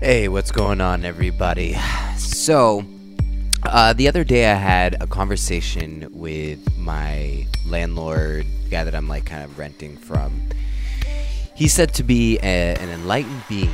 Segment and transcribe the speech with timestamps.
[0.00, 1.76] Hey, what's going on, everybody?
[2.16, 2.84] So,
[3.62, 9.24] uh, the other day I had a conversation with my landlord, guy that I'm like
[9.24, 10.42] kind of renting from.
[11.54, 13.70] He's said to be a, an enlightened being.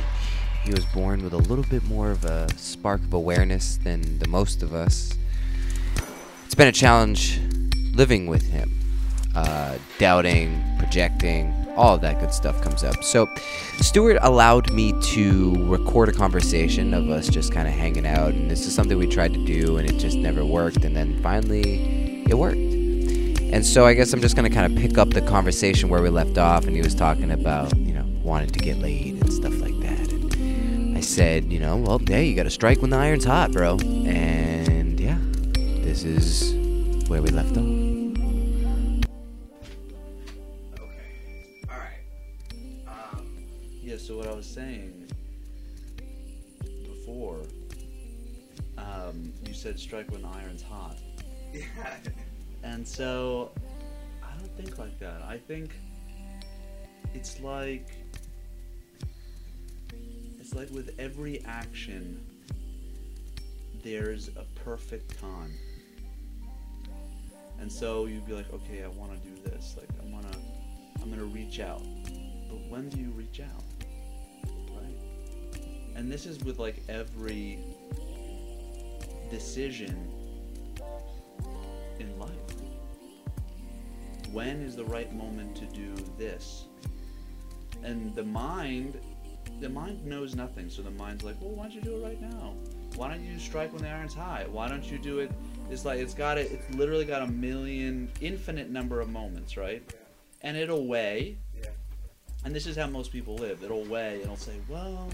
[0.63, 4.27] He was born with a little bit more of a spark of awareness than the
[4.27, 5.17] most of us.
[6.45, 7.39] It's been a challenge
[7.95, 8.71] living with him.
[9.33, 13.03] Uh, doubting, projecting, all of that good stuff comes up.
[13.03, 13.29] So,
[13.79, 18.49] Stuart allowed me to record a conversation of us just kind of hanging out, and
[18.49, 20.83] this is something we tried to do, and it just never worked.
[20.83, 22.57] And then finally, it worked.
[22.57, 26.01] And so, I guess I'm just going to kind of pick up the conversation where
[26.01, 29.31] we left off, and he was talking about, you know, wanting to get laid and
[29.31, 30.11] stuff like that.
[30.11, 33.51] And I said, you know, well, hey, you got to strike when the iron's hot,
[33.51, 33.77] bro.
[33.79, 35.17] And yeah,
[35.83, 36.53] this is
[37.07, 37.76] where we left off.
[44.57, 45.07] Saying
[46.83, 47.41] before,
[48.79, 50.97] um, you said strike when the iron's hot.
[51.53, 51.97] yeah.
[52.63, 53.51] And so,
[54.23, 55.21] I don't think like that.
[55.21, 55.75] I think
[57.13, 57.91] it's like
[60.39, 62.19] it's like with every action,
[63.83, 65.53] there's a perfect time.
[67.59, 69.75] And so you'd be like, okay, I want to do this.
[69.77, 70.39] Like, I want to,
[71.01, 71.83] I'm gonna reach out.
[72.49, 73.63] But when do you reach out?
[75.97, 77.59] And this is with like every
[79.31, 80.09] decision
[81.99, 82.29] in life.
[84.31, 86.65] When is the right moment to do this?
[87.83, 88.99] And the mind,
[89.59, 90.69] the mind knows nothing.
[90.69, 92.53] So the mind's like, well, why don't you do it right now?
[92.95, 94.45] Why don't you strike when the iron's high?
[94.51, 95.31] Why don't you do it?
[95.71, 96.51] It's like it's got it.
[96.51, 99.83] It's literally got a million, infinite number of moments, right?
[100.41, 101.37] And it'll weigh.
[101.59, 101.69] Yeah.
[102.45, 103.63] And this is how most people live.
[103.63, 105.09] It'll weigh and it'll say, well,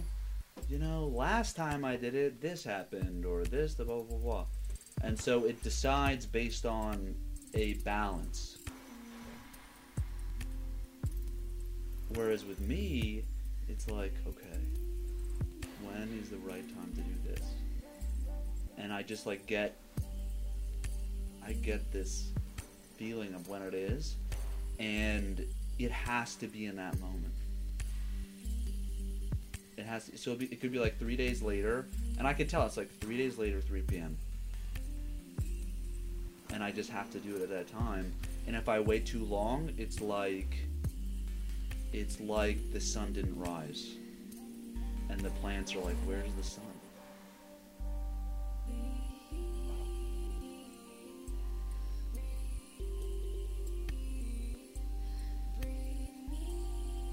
[0.70, 4.46] you know, last time I did it, this happened, or this, the blah, blah, blah.
[5.04, 7.14] And so it decides based on
[7.54, 8.58] a balance.
[12.16, 13.24] Whereas with me,
[13.70, 14.60] it's like, okay,
[15.84, 17.46] when is the right time to do this?
[18.78, 19.78] And I just like get,
[21.46, 22.32] I get this
[22.98, 24.16] feeling of when it is,
[24.80, 25.46] and
[25.78, 27.34] it has to be in that moment.
[29.84, 31.86] It has so be, it could be like three days later,
[32.18, 34.16] and I can tell it's like three days later, 3 p.m.
[36.54, 38.14] And I just have to do it at that time.
[38.48, 40.56] And if I wait too long, it's like
[41.92, 43.90] it's like the sun didn't rise,
[45.10, 46.64] and the plants are like, "Where's the sun?"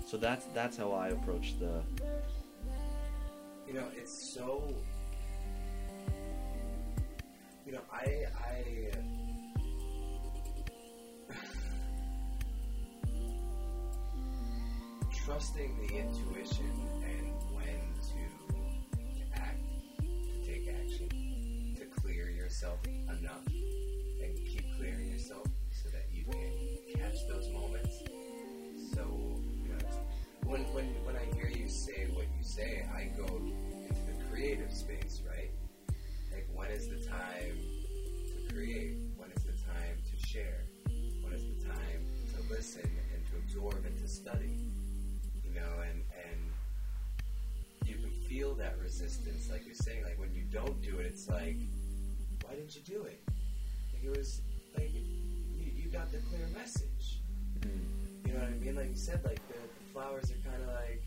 [0.06, 1.82] So that's that's how I approach the
[3.70, 4.74] You know, it's so.
[7.64, 8.90] You know, I I.
[15.24, 18.18] Trusting the intuition and when to,
[19.34, 19.62] act,
[20.00, 21.08] to take action,
[21.78, 27.89] to clear yourself enough, and keep clearing yourself so that you can catch those moments.
[30.50, 34.72] When, when, when I hear you say what you say, I go into the creative
[34.72, 35.50] space, right?
[36.32, 37.56] Like, when is the time
[38.26, 38.96] to create?
[39.16, 40.64] When is the time to share?
[41.22, 42.02] When is the time
[42.34, 44.58] to listen and to absorb and to study?
[45.44, 50.42] You know, and, and you can feel that resistance, like you're saying, like when you
[50.50, 51.58] don't do it, it's like,
[52.44, 53.22] why didn't you do it?
[53.94, 54.40] Like it was,
[54.76, 57.20] like, you, you got the clear message.
[57.60, 58.26] Mm.
[58.26, 58.74] You know what I mean?
[58.74, 61.02] Like you said, like the, the flowers are kind of like,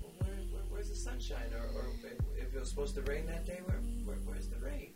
[0.00, 1.50] well, where, where, where's the sunshine?
[1.52, 4.58] Or, or if, if it was supposed to rain that day, where, where, where's the
[4.64, 4.90] rain?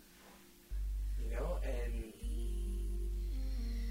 [1.22, 2.12] You know, and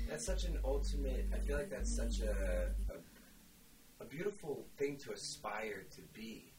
[0.09, 1.27] that's such an ultimate.
[1.33, 2.97] I feel like that's such a, a
[4.01, 6.51] a beautiful thing to aspire to be.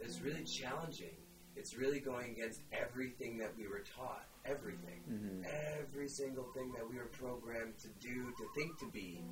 [0.00, 1.16] It's really challenging.
[1.56, 4.26] It's really going against everything that we were taught.
[4.44, 5.00] Everything.
[5.10, 5.44] Mm-hmm.
[5.80, 9.22] Every single thing that we were programmed to do, to think to be,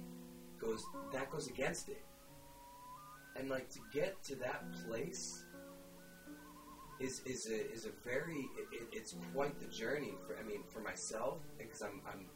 [0.59, 0.83] goes
[1.13, 2.05] that goes against it.
[3.39, 5.45] And like to get to that place
[7.01, 10.63] is is a is a very it, it, it's quite the journey for I mean
[10.73, 12.27] for myself because I'm I'm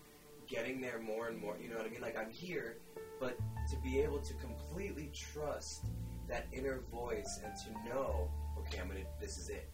[0.48, 1.56] getting there more and more.
[1.60, 2.00] You know what I mean?
[2.00, 2.78] Like I'm here,
[3.20, 3.36] but
[3.70, 5.86] to be able to completely trust
[6.28, 8.28] that inner voice and to know,
[8.58, 9.68] okay, I'm gonna this is it.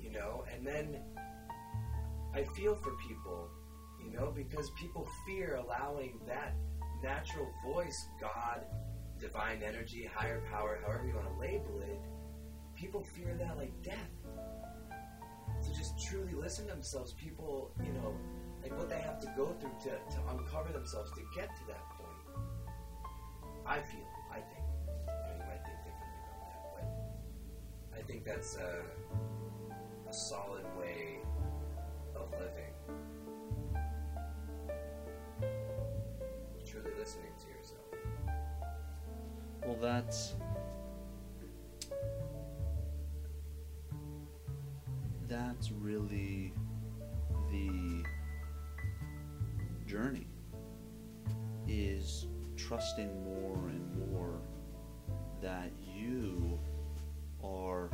[0.00, 1.02] You know, and then
[2.34, 3.48] I feel for people,
[4.04, 6.54] you know, because people fear allowing that
[7.02, 8.64] natural voice, God,
[9.20, 12.00] divine energy, higher power, however you want to label it,
[12.74, 13.96] people fear that like death.
[15.62, 18.14] To just truly listen to themselves, people, you know,
[18.62, 21.84] like what they have to go through to, to uncover themselves to get to that
[21.98, 22.10] point.
[23.66, 24.64] I feel, I think.
[25.06, 26.88] You, know, you might think differently about that,
[27.92, 28.82] but I think that's a,
[30.08, 31.18] a solid way
[32.16, 32.72] of living.
[36.66, 37.39] Truly listening.
[39.64, 40.34] Well, that's
[45.28, 46.52] that's really
[47.52, 48.04] the
[49.86, 50.26] journey
[51.68, 52.26] is
[52.56, 54.40] trusting more and more
[55.40, 56.58] that you
[57.44, 57.90] are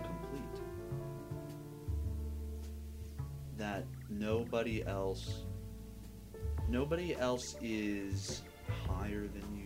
[0.00, 0.60] complete.
[3.56, 5.44] That nobody else
[6.68, 8.42] nobody else is
[8.86, 9.61] higher than you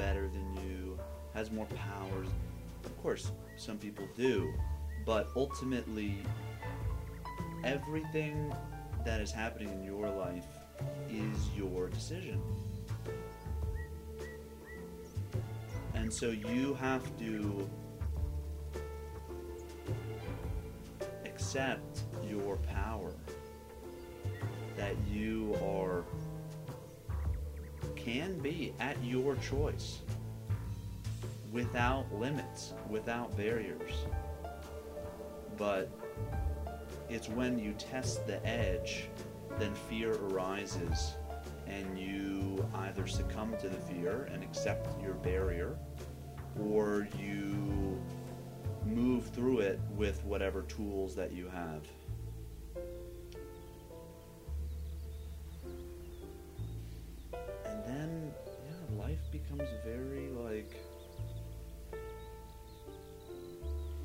[0.00, 0.98] better than you
[1.34, 2.28] has more powers.
[2.86, 4.50] Of course some people do
[5.04, 6.18] but ultimately
[7.64, 8.54] everything
[9.04, 10.46] that is happening in your life
[11.10, 12.40] is your decision.
[15.94, 17.68] And so you have to
[21.24, 23.12] accept your power
[24.76, 26.04] that you are
[28.04, 30.00] can be at your choice
[31.52, 33.92] without limits without barriers.
[35.56, 35.90] But
[37.08, 39.08] it's when you test the edge
[39.58, 41.14] then fear arises
[41.66, 45.76] and you either succumb to the fear and accept your barrier
[46.58, 48.00] or you
[48.86, 51.82] move through it with whatever tools that you have
[57.90, 58.32] then
[58.66, 60.76] yeah life becomes very like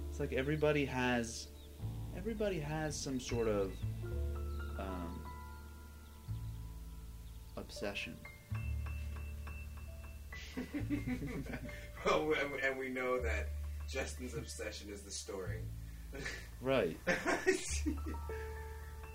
[0.10, 1.48] it's like everybody has
[2.18, 3.72] everybody has some sort of
[4.80, 5.20] um,
[7.58, 8.16] obsession.
[12.06, 13.50] Well, and we- and we know that
[13.90, 15.62] Justin's obsession is the story.
[16.62, 16.98] right.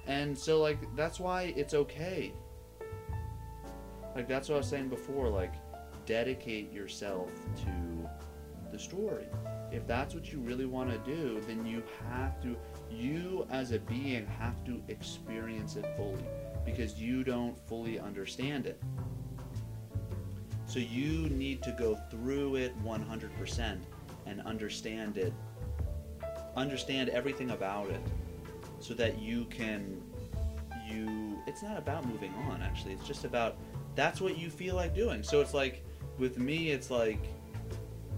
[0.06, 2.32] And so like that's why it's okay
[4.14, 5.54] like that's what i was saying before like
[6.06, 8.08] dedicate yourself to
[8.70, 9.26] the story.
[9.72, 12.56] If that's what you really want to do then you have to
[12.90, 16.24] you as a being have to experience it fully
[16.64, 18.82] because you don't fully understand it.
[20.66, 23.78] So you need to go through it 100%
[24.26, 25.32] and understand it
[26.56, 28.00] understand everything about it
[28.80, 30.02] so that you can
[30.88, 32.92] you it's not about moving on actually.
[32.94, 33.56] It's just about
[33.94, 35.22] that's what you feel like doing.
[35.22, 35.84] So it's like
[36.18, 37.18] with me it's like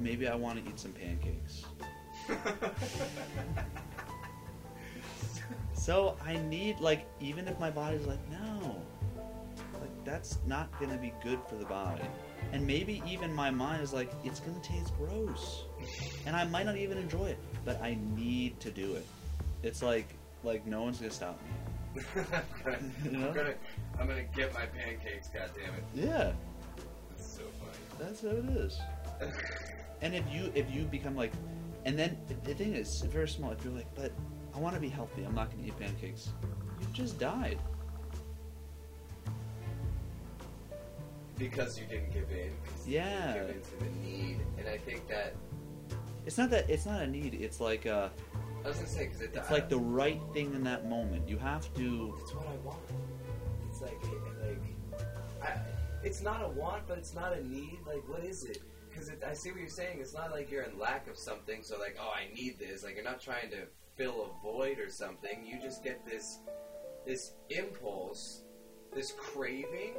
[0.00, 1.64] maybe i want to eat some pancakes.
[5.74, 8.80] So i need like even if my body's like no
[9.80, 12.04] like that's not gonna be good for the body.
[12.52, 15.64] And maybe even my mind is like it's gonna taste gross.
[16.24, 19.04] And i might not even enjoy it but i need to do it.
[19.64, 20.06] It's like
[20.44, 22.02] like no one's gonna stop me I'm,
[22.64, 23.28] gonna, You know?
[23.28, 23.54] I'm gonna,
[24.00, 25.28] I'm gonna get my pancakes.
[25.28, 25.84] God damn it!
[25.94, 26.32] yeah
[27.16, 27.78] It's so funny.
[27.98, 28.80] that's how it is
[30.02, 31.32] and if you if you become like
[31.84, 34.12] and then the thing is very small if you're like but
[34.54, 36.30] i want to be healthy i'm not to eat pancakes
[36.80, 37.58] you just died
[41.38, 42.50] because you didn't give in.
[42.64, 43.34] 'cause you didn't Yeah.
[43.34, 45.34] give in to the need, and I think that
[46.26, 48.08] it's not that it's not a need it's like uh
[48.64, 51.36] I was gonna say because it, it's like the right thing in that moment you
[51.38, 52.78] have to It's what I want.
[53.68, 55.02] It's like, it, like,
[55.42, 55.58] I,
[56.04, 57.78] it's not a want, but it's not a need.
[57.86, 58.62] Like, what is it?
[58.88, 59.98] Because I see what you're saying.
[60.00, 61.62] It's not like you're in lack of something.
[61.62, 62.84] So, like, oh, I need this.
[62.84, 63.66] Like, you're not trying to
[63.96, 65.44] fill a void or something.
[65.44, 66.38] You just get this,
[67.06, 68.42] this impulse,
[68.94, 69.94] this craving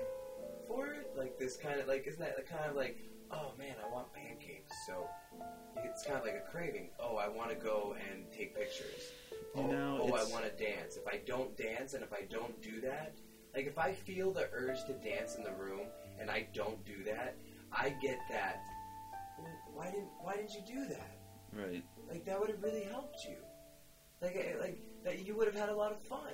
[0.68, 1.12] for it.
[1.18, 2.98] Like this kind of like, isn't that kind of like,
[3.32, 4.33] oh man, I want pancakes.
[4.86, 5.08] So
[5.84, 6.90] it's kind of like a craving.
[7.00, 9.12] Oh, I want to go and take pictures.
[9.56, 10.98] You oh, know, oh I want to dance.
[10.98, 13.14] If I don't dance and if I don't do that,
[13.56, 15.88] like if I feel the urge to dance in the room
[16.20, 17.36] and I don't do that,
[17.72, 18.62] I get that.
[19.74, 21.18] Why didn't Why didn't you do that?
[21.52, 23.38] right Like that would have really helped you.
[24.22, 26.34] Like eh, like that you would have had a lot of fun.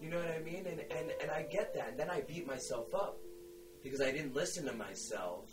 [0.00, 0.66] You know what I mean?
[0.66, 1.90] And and and I get that.
[1.90, 3.18] And then I beat myself up
[3.82, 5.50] because I didn't listen to myself.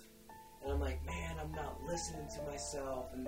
[0.64, 3.08] And I'm like, man, I'm not listening to myself.
[3.14, 3.28] And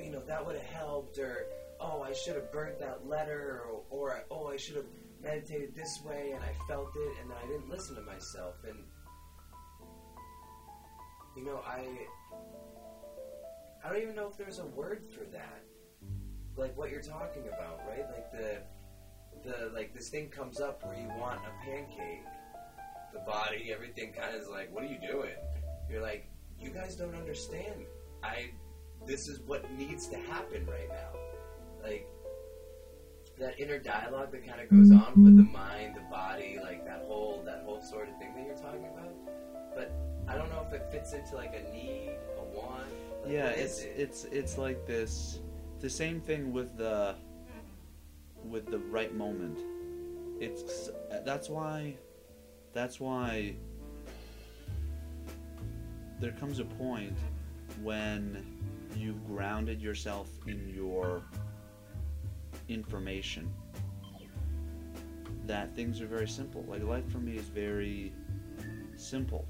[0.00, 1.18] you know that would have helped.
[1.18, 1.46] Or
[1.80, 3.62] oh, I should have burnt that letter.
[3.68, 4.86] Or, or oh, I should have
[5.22, 6.32] meditated this way.
[6.34, 8.56] And I felt it, and I didn't listen to myself.
[8.68, 8.78] And
[11.36, 11.86] You know, I
[13.84, 15.62] I don't even know if there's a word for that.
[16.56, 18.04] Like what you're talking about, right?
[18.10, 18.62] Like the
[19.44, 22.22] the like this thing comes up where you want a pancake.
[23.12, 25.34] The body, everything kind of is like, what are you doing?
[25.90, 26.28] You're like,
[26.62, 27.86] you guys don't understand.
[28.22, 28.50] I
[29.06, 31.18] this is what needs to happen right now.
[31.82, 32.08] Like
[33.38, 35.02] that inner dialogue that kind of goes mm-hmm.
[35.02, 38.46] on with the mind, the body, like that whole that whole sort of thing that
[38.46, 39.12] you're talking about.
[39.74, 39.92] But
[40.28, 42.84] I don't know if it fits into like a need, a want.
[43.22, 43.94] Like, yeah, it's it?
[43.96, 45.40] it's it's like this.
[45.80, 47.16] The same thing with the
[48.44, 49.58] with the right moment.
[50.40, 50.90] It's
[51.24, 51.96] that's why
[52.72, 53.56] that's why
[56.22, 57.18] there comes a point
[57.82, 58.46] when
[58.94, 61.20] you've grounded yourself in your
[62.68, 63.52] information
[65.46, 66.64] that things are very simple.
[66.68, 68.12] Like life for me is very
[68.96, 69.48] simple.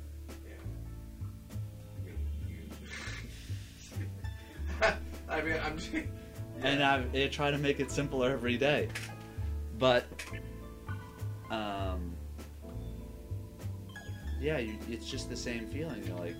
[4.80, 4.94] Yeah.
[5.28, 5.76] I mean, I'm.
[6.62, 8.88] and I, I try to make it simpler every day.
[9.78, 10.06] But,
[11.50, 12.14] um,
[14.40, 16.02] yeah, you, it's just the same feeling.
[16.06, 16.36] You're like,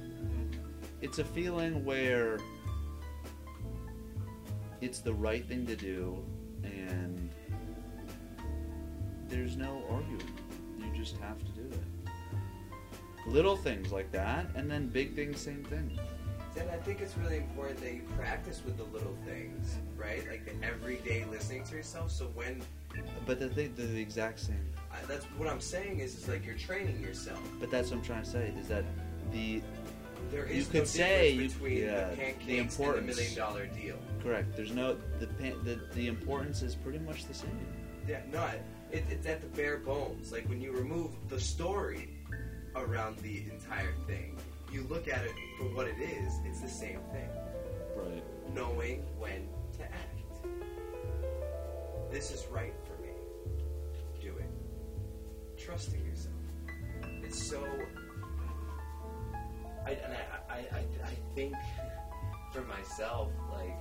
[1.03, 2.39] it's a feeling where
[4.81, 6.25] it's the right thing to do,
[6.63, 7.29] and
[9.29, 10.23] there's no arguing.
[10.79, 12.11] You just have to do it.
[13.27, 15.99] Little things like that, and then big things, same thing.
[16.59, 20.23] And I think it's really important that you practice with the little things, right?
[20.29, 22.11] Like the everyday listening to yourself.
[22.11, 22.61] So when
[23.27, 24.67] But the, thing- the, the exact same.
[24.93, 27.41] I, that's what I'm saying is, it's like you're training yourself.
[27.59, 28.85] But that's what I'm trying to say is that
[29.33, 29.63] the
[30.31, 33.17] There You could no say between yeah, the the pancakes and the importance.
[33.17, 33.97] million dollar deal.
[34.23, 34.57] correct.
[34.57, 35.27] There's no the
[35.65, 37.51] the the importance is pretty much the same.
[38.09, 38.45] Yeah, no,
[38.91, 40.33] it, it's at the bare bones.
[40.33, 42.09] Like when you remove the story
[42.75, 44.39] around the entire thing,
[44.73, 46.33] you look at it for what it is.
[46.47, 47.29] It's the same thing.
[47.95, 48.25] Right.
[48.55, 50.19] knowing when to act.
[52.11, 53.11] This is right for me.
[54.21, 54.51] Do it.
[55.59, 56.35] Trusting yourself.
[57.23, 57.63] It's so.
[59.87, 61.55] I, and I, I, I, I think
[62.53, 63.77] for myself, like,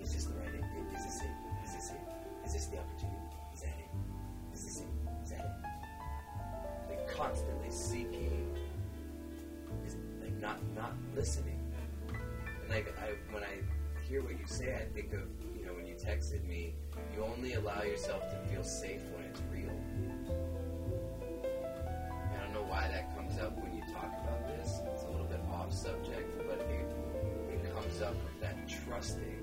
[0.00, 0.50] is this the right?
[0.50, 0.86] thing?
[0.94, 1.30] Is this it?
[1.64, 2.00] Is this it?
[2.46, 3.16] Is this the opportunity?
[3.54, 3.90] Is that it?
[4.54, 4.86] Is this it?
[5.24, 6.88] Is that it?
[6.88, 8.56] Like constantly seeking
[9.84, 11.60] is like not not listening.
[12.62, 13.58] And like I when I
[14.08, 15.22] hear what you say, I think of
[15.58, 16.74] you know when you texted me,
[17.14, 19.74] you only allow yourself to feel safe when it's real.
[22.32, 23.15] I don't know why that
[25.86, 26.90] subject, but it
[27.52, 29.38] it comes up with that trusting,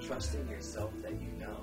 [0.00, 1.58] trusting yourself that you know,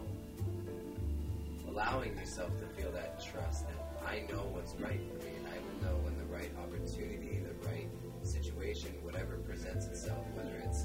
[1.69, 5.57] allowing yourself to feel that trust that I know what's right for me, and I
[5.63, 7.87] will know when the right opportunity, the right
[8.23, 10.83] situation, whatever presents itself, whether it's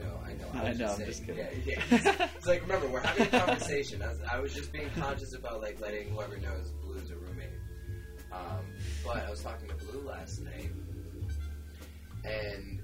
[0.00, 0.64] No, I know, I know.
[0.64, 1.46] I was know, I'm just kidding.
[1.66, 2.28] Yeah, yeah.
[2.36, 4.02] It's like remember, we're having a conversation.
[4.02, 7.48] I was, I was just being conscious about like letting whoever knows Blue's a roommate.
[8.32, 8.64] Um,
[9.04, 10.70] but I was talking to Blue last night,
[12.24, 12.80] and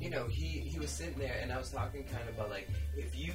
[0.00, 2.68] you know, he he was sitting there, and I was talking kind of about like
[2.96, 3.32] if you.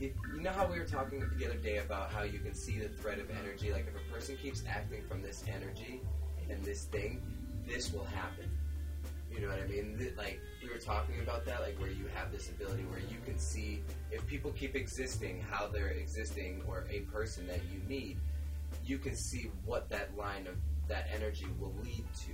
[0.00, 2.78] If, you know how we were talking the other day about how you can see
[2.78, 3.70] the thread of energy?
[3.70, 6.00] Like if a person keeps acting from this energy
[6.48, 7.20] and this thing,
[7.66, 8.49] this will happen.
[9.40, 10.14] You know what I mean?
[10.18, 13.38] Like we were talking about that, like where you have this ability where you can
[13.38, 18.18] see if people keep existing, how they're existing, or a person that you meet,
[18.84, 20.56] you can see what that line of
[20.88, 22.32] that energy will lead to.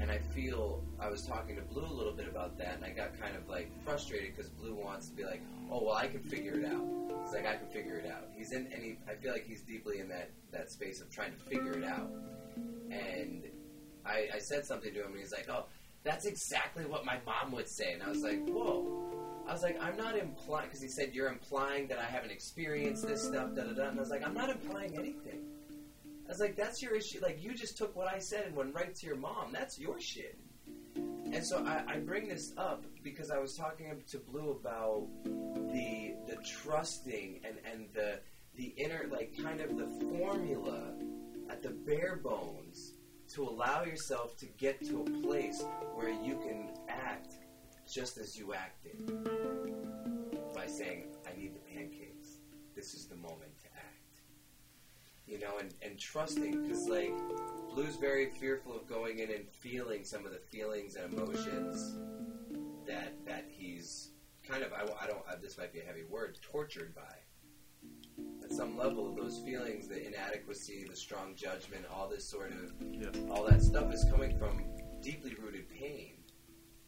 [0.00, 2.90] And I feel I was talking to Blue a little bit about that, and I
[2.90, 6.20] got kind of like frustrated because Blue wants to be like, "Oh, well, I can
[6.20, 6.84] figure it out."
[7.24, 9.62] He's like, "I can figure it out." He's in, and he, I feel like he's
[9.62, 12.10] deeply in that that space of trying to figure it out.
[12.90, 13.44] And
[14.04, 15.66] I, I said something to him, and he's like, "Oh,
[16.04, 19.04] that's exactly what my mom would say." And I was like, "Whoa."
[19.46, 23.06] I was like, I'm not implying, because he said, you're implying that I haven't experienced
[23.08, 23.88] this stuff, da da da.
[23.88, 25.40] And I was like, I'm not implying anything.
[26.26, 27.20] I was like, that's your issue.
[27.22, 29.50] Like, you just took what I said and went right to your mom.
[29.54, 30.38] That's your shit.
[30.96, 36.14] And so I, I bring this up because I was talking to Blue about the
[36.26, 38.20] the trusting and, and the
[38.56, 39.86] the inner like kind of the
[40.18, 40.92] formula
[41.50, 42.97] at the bare bones
[43.34, 45.62] to allow yourself to get to a place
[45.94, 47.34] where you can act
[47.90, 48.96] just as you acted
[50.54, 52.38] by saying, I need the pancakes.
[52.74, 54.20] This is the moment to act.
[55.26, 57.12] You know, and, and trusting, because, like,
[57.74, 61.96] Blue's very fearful of going in and feeling some of the feelings and emotions
[62.86, 64.10] that that he's
[64.48, 67.02] kind of, I, I don't, uh, this might be a heavy word, tortured by
[68.48, 72.72] at some level, of those feelings, the inadequacy, the strong judgment, all this sort of,
[72.92, 73.10] Yeah.
[73.30, 74.64] all that stuff is coming from
[75.00, 76.14] deeply rooted pain.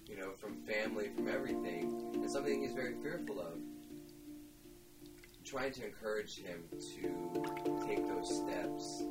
[0.07, 3.55] You know, from family, from everything, and something he's very fearful of.
[5.05, 9.05] I'm trying to encourage him to take those steps,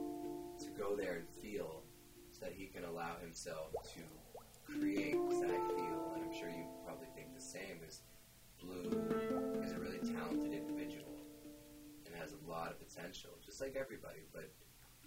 [0.59, 1.83] to go there and feel,
[2.31, 4.01] so that he can allow himself to
[4.65, 6.11] create that I feel.
[6.15, 7.79] And I'm sure you probably think the same.
[7.87, 8.01] Is
[8.61, 8.89] Blue
[9.63, 10.67] is a really talented
[12.59, 14.19] lot of potential, just like everybody.
[14.33, 14.51] But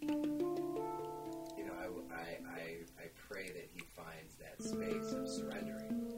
[0.01, 2.63] you know, I, I, I,
[2.99, 6.09] I pray that he finds that space of surrendering.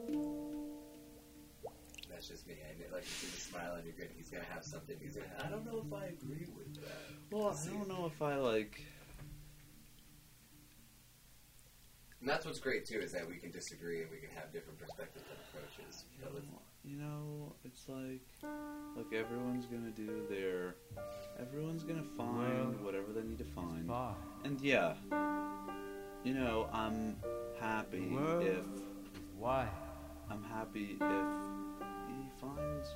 [2.08, 2.54] That's just me.
[2.62, 4.08] I like to see the smile on your grin.
[4.16, 4.96] He's gonna have something.
[5.00, 5.26] He's gonna.
[5.44, 7.10] I don't know if I agree with that.
[7.32, 8.80] Well, I don't know if I like.
[12.20, 14.78] And that's what's great too is that we can disagree and we can have different
[14.78, 16.04] perspectives and approaches.
[16.16, 16.30] You know,
[16.84, 18.20] you know, it's like,
[18.96, 20.76] look, everyone's gonna do their,
[21.40, 23.90] everyone's gonna find whatever they need to find.
[24.44, 24.94] And yeah,
[26.24, 27.16] you know, I'm
[27.58, 28.64] happy if
[29.38, 29.68] Why?
[30.30, 31.36] I'm happy if
[32.08, 32.88] he finds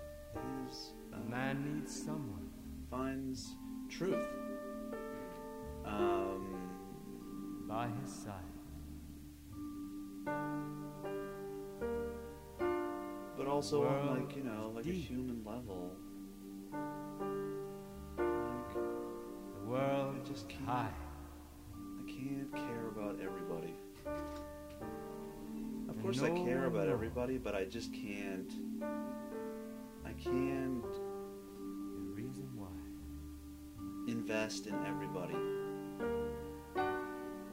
[0.69, 2.51] his A um, man needs someone.
[2.91, 3.55] finds
[3.89, 4.27] truth.
[5.85, 6.55] Um,
[7.67, 8.35] by his side.
[13.39, 15.93] But also on like you know, like a human level.
[16.73, 20.93] Like, The world I just can't- high.
[21.75, 23.75] I can't care about everybody.
[25.89, 28.53] Of course, I care about everybody, but I just can't.
[30.05, 32.67] I can't The reason why.
[34.09, 35.35] invest in everybody.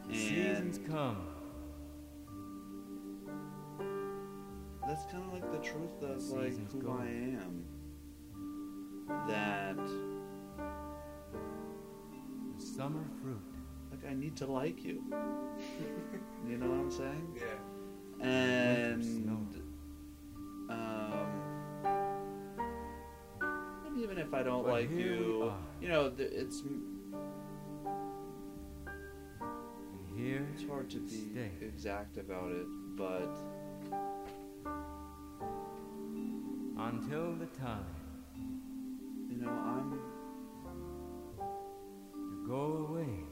[0.07, 1.17] The seasons And come.
[4.95, 6.97] That's kind of like the truth of The like who go.
[6.97, 7.65] I am.
[9.27, 9.75] That
[12.57, 13.41] The summer fruit.
[13.91, 15.03] like I need to like you.
[16.47, 17.35] you know what I'm saying?
[17.35, 18.25] yeah.
[18.25, 19.37] And snow.
[20.69, 21.27] um,
[23.85, 26.95] and even if I don't But like you, you know, th- it's And
[30.15, 31.51] here it's hard to be stay.
[31.61, 33.35] exact about it, but
[36.87, 37.83] Until the time
[39.27, 39.97] you know, I'm to
[42.47, 43.23] go away.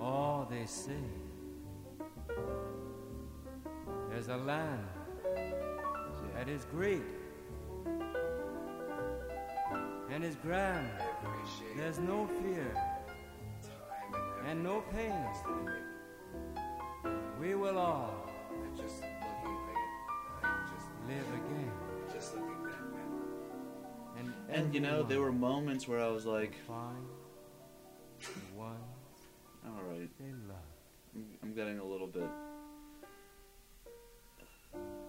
[0.00, 1.04] Oh, they say
[4.08, 4.88] there's a land
[6.34, 7.02] that is great
[10.10, 10.88] and is grand.
[11.76, 12.74] There's no fear
[14.46, 15.26] and and no pain.
[17.40, 18.23] We will all
[21.08, 21.70] live again.
[22.12, 23.12] just looking back, man.
[24.18, 27.06] And, and you know, there were moments where I was like, will find
[29.66, 30.56] all right, they love.
[31.14, 32.28] I'm, I'm getting a little bit.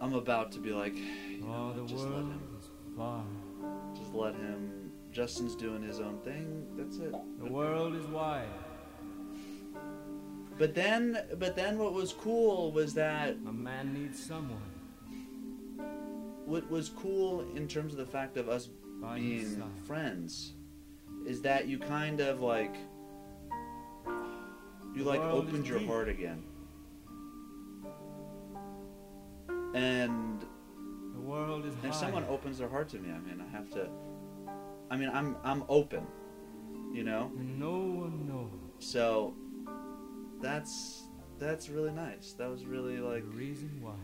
[0.01, 3.23] I'm about to be like, you know, Oh, the what, just let him, is far.
[3.95, 4.91] just let him.
[5.11, 6.65] Justin's doing his own thing.
[6.77, 7.11] That's it.
[7.11, 8.47] The But- world is wide.
[10.57, 14.61] But then, but then, what was cool was that A man needs someone
[16.45, 18.69] what was cool in terms of the fact of us
[19.15, 19.85] being mm.
[19.85, 20.53] friends
[21.25, 22.75] is that you kind of like
[24.95, 26.43] you like opened your heart again.
[29.73, 30.39] And
[31.13, 33.89] The world is if someone opens their heart to me i mean i have to
[34.89, 36.07] i mean i'm i'm open
[36.95, 37.29] you know?
[37.35, 38.51] No one knows.
[38.79, 39.33] So
[40.41, 42.33] that's that's really nice.
[42.37, 43.95] That was really like the reason why.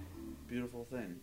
[0.47, 1.15] beautiful thing.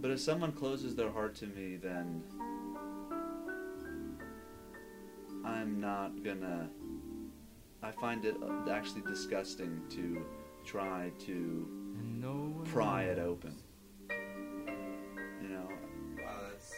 [0.00, 2.22] But if someone closes their heart to me, then
[5.44, 6.70] I'm not gonna.
[7.82, 10.24] I find it uh, actually disgusting to
[10.64, 11.68] try to
[12.02, 13.54] no one pry it open.
[14.08, 15.68] You know,
[16.18, 16.72] Wow, that's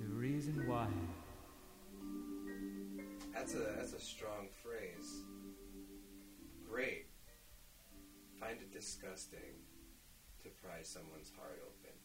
[0.00, 0.86] The reason why.
[3.34, 5.22] that's a that's a strong phrase.
[6.68, 7.06] Great.
[8.38, 9.63] Find it disgusting
[10.44, 11.96] to pry someone's heart open.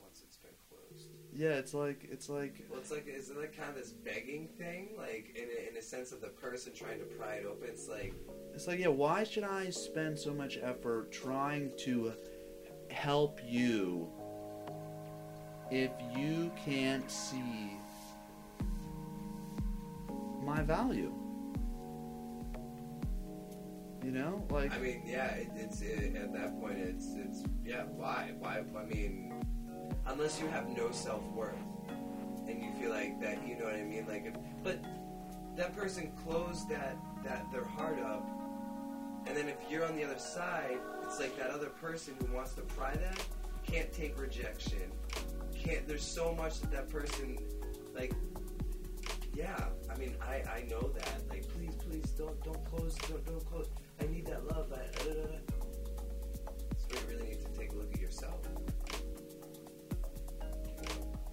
[0.00, 1.08] once it's been closed.
[1.32, 4.48] Yeah, it's like it's like Well, it's like is it like kind of this begging
[4.58, 7.68] thing, like in a, in a sense of the person trying to pry it open.
[7.70, 8.14] It's like
[8.54, 8.88] it's like yeah.
[8.88, 12.12] Why should I spend so much effort trying to
[12.90, 14.08] help you
[15.70, 17.72] if you can't see
[20.42, 21.12] my value?
[24.06, 27.82] You know, like I mean, yeah, it, it's it, at that point, it's it's yeah.
[27.90, 28.34] Why?
[28.38, 28.62] Why?
[28.78, 29.34] I mean,
[30.06, 31.54] unless you have no self worth
[32.46, 34.06] and you feel like that, you know what I mean?
[34.06, 34.78] Like, if, but
[35.56, 38.24] that person closed that that their heart up,
[39.26, 42.52] and then if you're on the other side, it's like that other person who wants
[42.52, 43.24] to pry that
[43.66, 44.92] can't take rejection.
[45.52, 45.88] Can't.
[45.88, 47.38] There's so much that that person,
[47.92, 48.12] like,
[49.34, 49.64] yeah.
[49.92, 51.28] I mean, I I know that.
[51.28, 52.94] Like, please, please, don't don't close.
[53.08, 53.66] Don't don't close.
[54.00, 54.72] I need that love.
[54.72, 55.38] I, uh.
[56.78, 58.40] So you really need to take a look at yourself.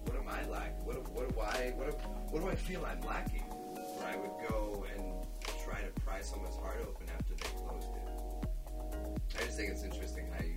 [0.04, 0.84] What am I lacking?
[0.84, 3.42] What what do I what do, what do I feel I'm lacking?
[3.42, 5.26] Where I would go and
[5.64, 9.40] try to pry someone's heart open after they closed it.
[9.40, 10.56] I just think it's interesting how you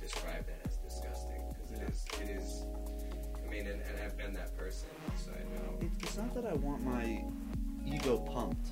[0.00, 2.62] describe that as disgusting because it is it is.
[3.44, 5.78] I mean, and, and I've been that person, so I know.
[6.00, 7.22] it's not that I want my
[7.84, 8.68] ego pumped,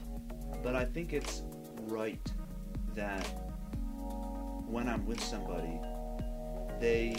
[0.63, 1.43] but I think it's
[1.87, 2.21] right
[2.95, 3.27] that
[4.67, 5.81] when I'm with somebody,
[6.81, 7.17] they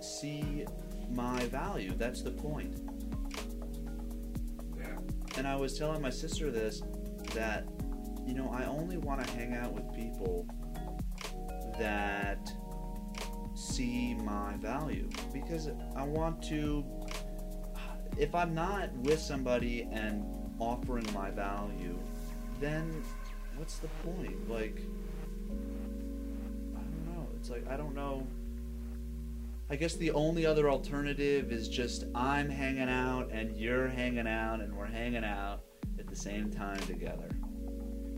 [0.00, 0.66] see
[1.10, 1.92] my value.
[1.96, 2.80] That's the point.
[4.78, 4.96] Yeah.
[5.36, 6.82] And I was telling my sister this
[7.34, 7.66] that,
[8.26, 10.46] you know, I only want to hang out with people
[11.78, 12.52] that
[13.54, 16.84] see my value because I want to.
[18.18, 20.24] If I'm not with somebody and
[20.58, 21.98] offering my value,
[22.60, 23.02] then
[23.56, 24.48] what's the point?
[24.50, 24.80] Like,
[26.76, 27.26] I don't know.
[27.38, 28.26] It's like, I don't know.
[29.68, 34.60] I guess the only other alternative is just I'm hanging out and you're hanging out
[34.60, 35.62] and we're hanging out
[35.98, 37.28] at the same time together.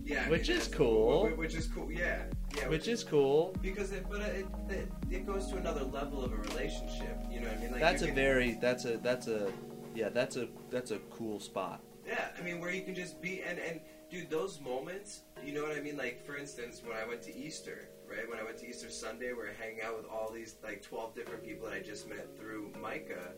[0.05, 0.25] Yeah.
[0.27, 1.29] I Which mean, is cool.
[1.31, 1.91] Which is cool.
[1.91, 2.25] Yeah.
[2.57, 2.69] Yeah.
[2.69, 3.55] Which is cool.
[3.63, 7.17] because it, but it, it, it goes to another level of a relationship.
[7.31, 7.71] You know what I mean?
[7.73, 9.51] Like That's a can- very that's a that's a
[9.95, 11.81] yeah, that's a that's a cool spot.
[12.07, 15.63] Yeah, I mean, where you can just be and and dude, those moments, you know
[15.63, 15.97] what I mean?
[15.97, 18.29] Like for instance, when I went to Easter, right?
[18.29, 21.15] When I went to Easter Sunday, we are hanging out with all these like twelve
[21.15, 23.33] different people that I just met through Micah.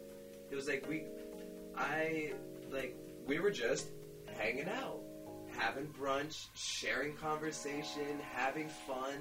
[0.50, 1.04] It was like we,
[1.76, 2.32] I
[2.70, 3.88] like we were just
[4.38, 5.00] hanging out,
[5.56, 9.14] having brunch, sharing conversation, having fun.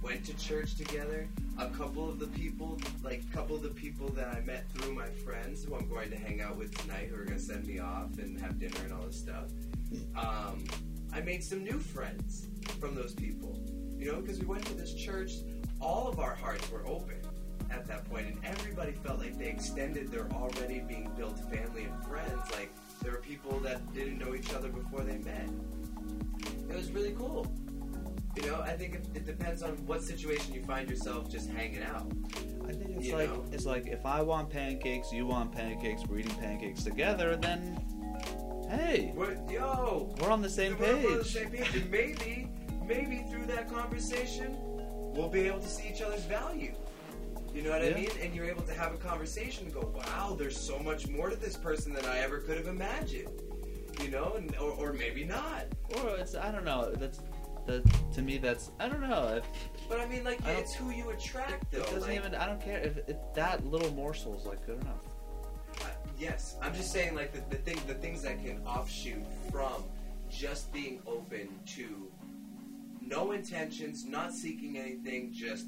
[0.00, 1.28] Went to church together.
[1.58, 4.94] A couple of the people, like a couple of the people that I met through
[4.94, 7.66] my friends, who I'm going to hang out with tonight, who are going to send
[7.66, 9.46] me off and have dinner and all this stuff.
[10.16, 10.64] Um,
[11.12, 12.46] I made some new friends
[12.80, 13.58] from those people.
[13.98, 15.32] You know, because we went to this church,
[15.80, 17.16] all of our hearts were open
[17.70, 22.04] at that point, and everybody felt like they extended their already being built family and
[22.04, 22.40] friends.
[22.52, 22.70] Like
[23.02, 25.48] there were people that didn't know each other before they met.
[26.68, 27.46] It was really cool.
[28.36, 31.82] You know, I think it, it depends on what situation you find yourself just hanging
[31.82, 32.10] out.
[32.66, 33.44] I think it's You like know?
[33.52, 37.78] it's like if I want pancakes, you want pancakes, we're eating pancakes together, then
[38.76, 41.32] hey, What, yo, we're on the same We're- we're on the page.
[41.32, 41.74] same page.
[41.74, 42.48] And maybe,
[42.86, 44.56] maybe through that conversation,
[45.14, 46.74] we'll be able to see each other's value.
[47.54, 48.08] You know what I mean?
[48.22, 51.36] And you're able to have a conversation and go, wow, there's so much more to
[51.36, 53.28] this person than I ever could have imagined.
[54.02, 55.66] You know, and, or, or maybe not.
[55.96, 56.90] Or it's I don't know.
[56.96, 57.20] That's
[57.66, 58.38] that to me.
[58.38, 59.36] That's I don't know.
[59.36, 59.44] If,
[59.86, 61.80] But I mean, like, I it's who you attract, though.
[61.80, 62.34] it doesn't like, even.
[62.34, 65.04] I don't care if, if that little morsel is like good enough.
[66.18, 69.82] Yes, I'm just saying like the, the thing, the things that can offshoot from
[70.30, 72.10] just being open to
[73.00, 75.66] no intentions, not seeking anything, just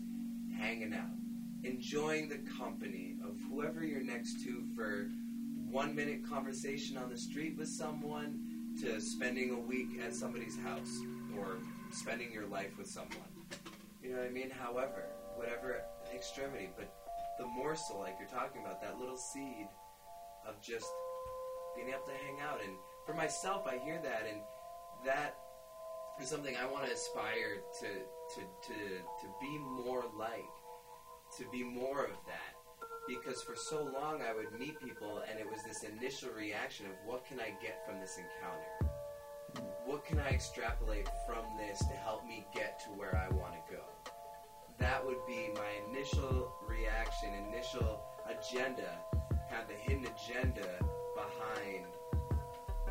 [0.57, 1.11] hanging out,
[1.65, 5.11] enjoying the company of whoever you're next to for
[5.69, 8.39] one minute conversation on the street with someone
[8.81, 11.01] to spending a week at somebody's house
[11.37, 11.59] or
[11.91, 13.19] spending your life with someone.
[14.03, 14.51] You know what I mean?
[14.51, 15.83] However, whatever
[16.15, 16.95] extremity, but
[17.39, 19.67] the morsel, like you're talking about, that little seed
[20.47, 20.87] of just
[21.75, 22.61] being able to hang out.
[22.63, 22.77] And
[23.07, 24.41] for myself, I hear that, and
[25.05, 25.37] that
[26.21, 27.89] is something I want to aspire to
[28.35, 30.45] to to to be more like,
[31.39, 32.55] to be more of that.
[33.07, 36.93] Because for so long, I would meet people, and it was this initial reaction of
[37.05, 38.95] what can I get from this encounter?
[39.85, 43.73] What can I extrapolate from this to help me get to where I want to
[43.75, 43.83] go?
[44.79, 48.99] That would be my initial reaction, initial agenda,
[49.63, 50.67] of the hidden agenda
[51.15, 51.87] behind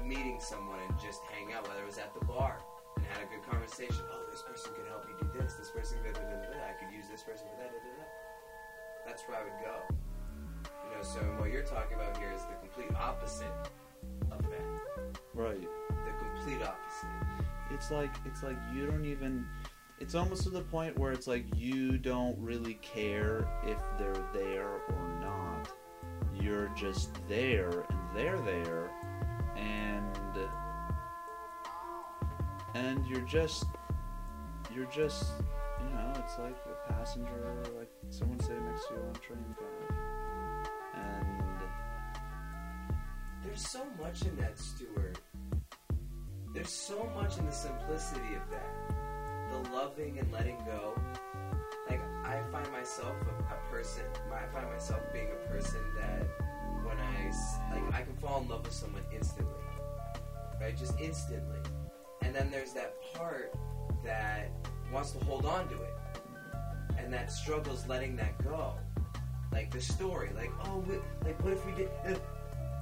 [0.05, 2.59] meeting someone and just hang out, whether it was at the bar
[2.97, 4.03] and had a good conversation.
[4.11, 5.53] Oh, this person could help me do this.
[5.53, 6.59] This person, da, da, da, da.
[6.59, 7.71] I could use this person for that.
[7.71, 8.07] Da, da, da.
[9.07, 9.75] That's where I would go.
[10.89, 13.47] You know, so what you're talking about here is the complete opposite
[14.31, 15.19] of that.
[15.33, 15.67] Right.
[15.89, 17.09] The complete opposite.
[17.71, 19.45] It's like it's like you don't even.
[19.99, 24.67] It's almost to the point where it's like you don't really care if they're there
[24.89, 25.12] or not.
[26.43, 28.91] You're just there, and they're there,
[29.55, 30.03] and
[32.73, 33.65] and you're just
[34.73, 35.25] you're just
[35.81, 39.55] you know it's like a passenger, like someone sitting next to you on a train
[39.57, 41.53] car, and
[43.43, 45.19] There's so much in that, Stuart.
[46.53, 48.89] There's so much in the simplicity of that.
[49.51, 50.95] The loving and letting go.
[52.33, 56.25] I find myself a, a person, I find myself being a person that
[56.83, 57.31] when I,
[57.71, 59.53] like, I can fall in love with someone instantly.
[60.59, 60.75] Right?
[60.75, 61.59] Just instantly.
[62.23, 63.53] And then there's that part
[64.03, 64.49] that
[64.91, 65.93] wants to hold on to it.
[66.97, 68.73] And that struggles letting that go.
[69.51, 71.89] Like the story, like, oh, we, like, what if we did.
[72.03, 72.17] And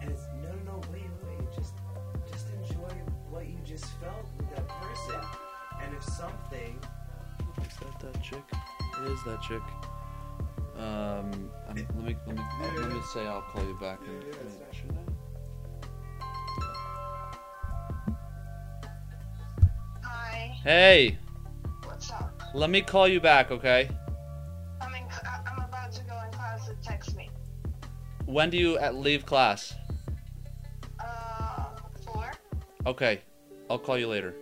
[0.10, 1.52] it's no, no, no, wait, wait.
[1.54, 1.74] Just,
[2.32, 2.94] just enjoy
[3.30, 5.20] what you just felt with that person.
[5.82, 6.80] And if something,
[7.62, 8.44] Is that that chick?
[9.08, 9.62] Is that chick.
[10.78, 12.44] Um, I'm, let me let me
[12.78, 14.00] let me say I'll call you back.
[14.06, 14.74] in- Yeah, yeah, it's fine.
[14.74, 15.12] should I?
[20.04, 21.18] Hi, Hey,
[21.84, 22.42] what's up?
[22.54, 23.90] let me call you back, okay?
[24.82, 25.04] I'm in.
[25.26, 26.68] I'm about to go in class.
[26.68, 27.30] So text me.
[28.26, 29.74] When do you at leave class?
[31.00, 31.70] Uh,
[32.06, 32.32] four.
[32.86, 33.22] Okay,
[33.70, 34.34] I'll call you later.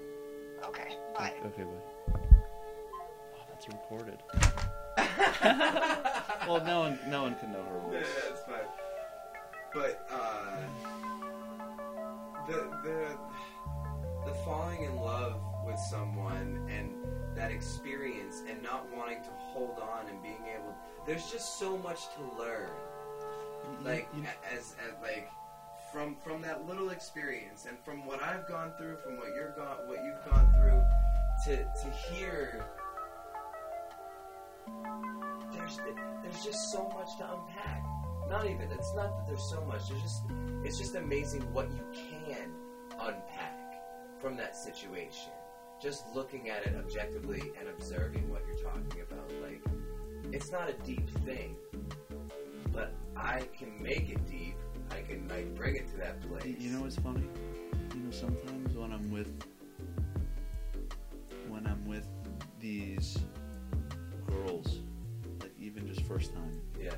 [0.65, 1.33] Okay, bye.
[1.45, 1.78] Okay, bye.
[3.69, 4.19] That's recorded.
[6.47, 8.07] well, no one no one can know her yeah, voice.
[8.29, 8.69] it's fine.
[9.73, 10.57] But uh,
[12.47, 13.07] the the
[14.25, 16.91] the falling in love with someone and
[17.35, 20.73] that experience and not wanting to hold on and being able,
[21.05, 22.69] there's just so much to learn.
[23.83, 25.29] like You- a- as, as like
[25.91, 29.87] from from that little experience and from what I've gone through, from what you're gone,
[29.87, 30.81] what you've gone through,
[31.45, 32.65] to to hear.
[35.51, 35.79] There's
[36.23, 37.83] there's just so much to unpack.
[38.29, 39.89] Not even it's not that there's so much.
[39.89, 40.23] There's just
[40.63, 42.51] it's just amazing what you can
[42.99, 43.57] unpack
[44.19, 45.31] from that situation.
[45.81, 49.63] Just looking at it objectively and observing what you're talking about, like
[50.33, 51.55] it's not a deep thing,
[52.71, 54.55] but I can make it deep.
[54.91, 56.55] I can like bring it to that place.
[56.59, 57.23] You know what's funny?
[57.95, 59.31] You know, sometimes when I'm with
[61.47, 62.07] when I'm with
[62.59, 63.17] these
[64.29, 64.79] girls,
[65.41, 66.95] like even just first time, Yeah.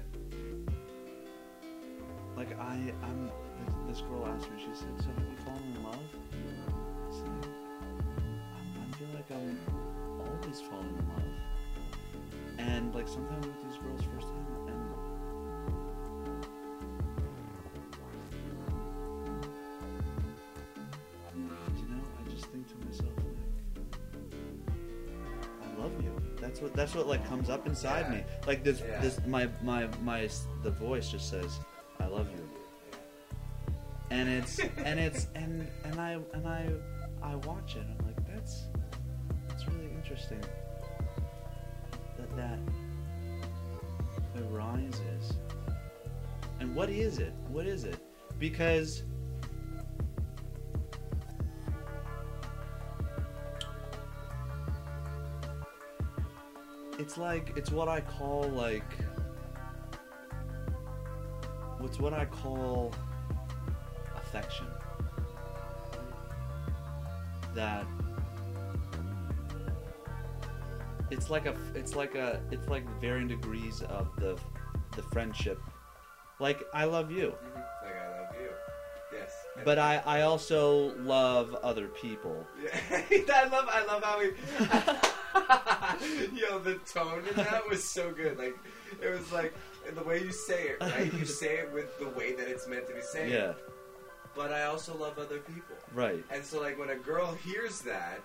[2.36, 5.84] like I I'm like, this girl asked me, she said, "So have you fallen in
[5.84, 6.00] love?"
[7.10, 7.48] I said,
[8.56, 9.58] I, I feel like I'm
[10.20, 14.46] always falling in love, and like sometimes with these girls first time,
[26.82, 28.16] That's what like comes up inside Yeah.
[28.16, 28.24] me.
[28.48, 29.00] Like this Yeah.
[29.02, 30.28] this my my my
[30.64, 31.60] the voice just says,
[32.00, 32.50] I love you.
[34.10, 36.72] And it's and it's and and I and I
[37.22, 37.84] I watch it.
[37.88, 38.64] I'm like, that's
[39.48, 40.42] that's really interesting.
[42.18, 42.60] That that
[44.52, 45.34] arises.
[46.60, 47.34] And what is it?
[47.50, 48.00] What is it?
[48.40, 49.04] Because
[57.22, 58.92] like it's what I call like
[61.78, 62.92] what's what I call
[64.18, 64.66] affection.
[67.54, 67.86] That
[71.12, 74.38] it's like a it's like a it's like varying degrees of the
[74.96, 75.62] the friendship.
[76.40, 77.36] Like I love you,
[79.66, 82.46] but I I also love other people.
[82.64, 83.02] Yeah.
[83.34, 84.34] I love I love how we
[86.40, 88.38] Yo, the tone in that was so good.
[88.38, 88.58] Like
[89.02, 89.54] it was like
[89.96, 91.12] the way you say it, right?
[91.14, 93.30] You say it with the way that it's meant to be said.
[93.30, 93.54] Yeah,
[94.36, 95.76] But I also love other people.
[95.94, 96.24] right.
[96.30, 98.20] And so like when a girl hears that,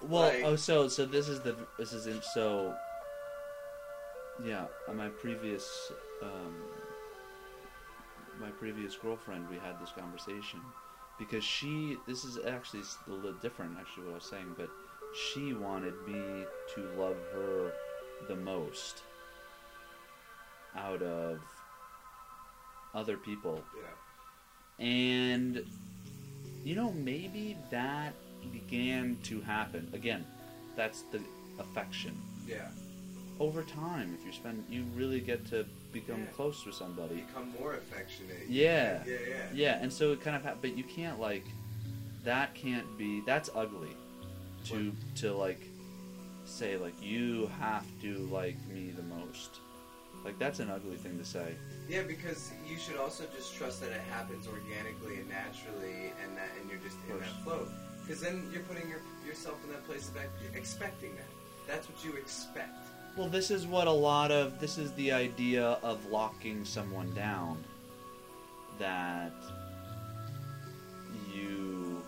[0.00, 2.74] Well, Like- oh, so so this is the this is in, so.
[4.44, 5.92] Yeah, on my previous
[6.22, 6.54] um,
[8.42, 10.60] my previous girlfriend, we had this conversation
[11.18, 11.96] because she.
[12.06, 14.68] This is actually a little different, actually, what I was saying, but
[15.14, 17.72] she wanted me to love her
[18.28, 19.02] the most
[20.74, 21.38] out of
[22.94, 24.84] other people yeah.
[24.86, 25.62] and
[26.64, 28.14] you know maybe that
[28.52, 30.24] began to happen again
[30.76, 31.20] that's the
[31.58, 32.68] affection Yeah.
[33.38, 36.30] over time, if you spend, you really get to become Yeah.
[36.36, 37.16] close with somebody.
[37.28, 38.48] Become more affectionate.
[38.48, 39.02] Yeah.
[39.06, 39.36] Yeah, yeah.
[39.52, 41.44] Yeah, and so it kind of, ha- but you can't like,
[42.24, 43.20] that can't be.
[43.26, 43.96] That's ugly.
[44.66, 45.60] To to like,
[46.44, 49.58] say like you have to like me the most.
[50.24, 51.54] Like that's an ugly thing to say.
[51.88, 56.48] Yeah, because you should also just trust that it happens organically and naturally, and that
[56.60, 57.66] and you're just in that flow.
[58.06, 60.16] Because then you're putting your, yourself in that place of
[60.56, 61.26] expecting that.
[61.66, 62.86] That's what you expect.
[63.16, 67.62] Well, this is what a lot of this is the idea of locking someone down.
[68.78, 69.34] That
[71.34, 72.02] you,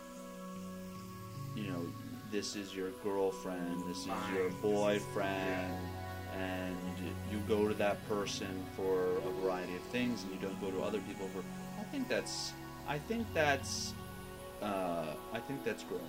[1.54, 1.86] you know,
[2.32, 5.76] this is your girlfriend, this is your boyfriend,
[6.38, 6.76] and
[7.30, 10.82] you go to that person for a variety of things, and you don't go to
[10.82, 11.40] other people for.
[11.78, 12.52] I think that's.
[12.88, 13.92] I think that's.
[14.62, 16.00] Uh, I think that's gross.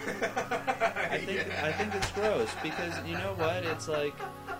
[1.10, 3.64] I think I think it's gross because you know what?
[3.64, 4.14] It's like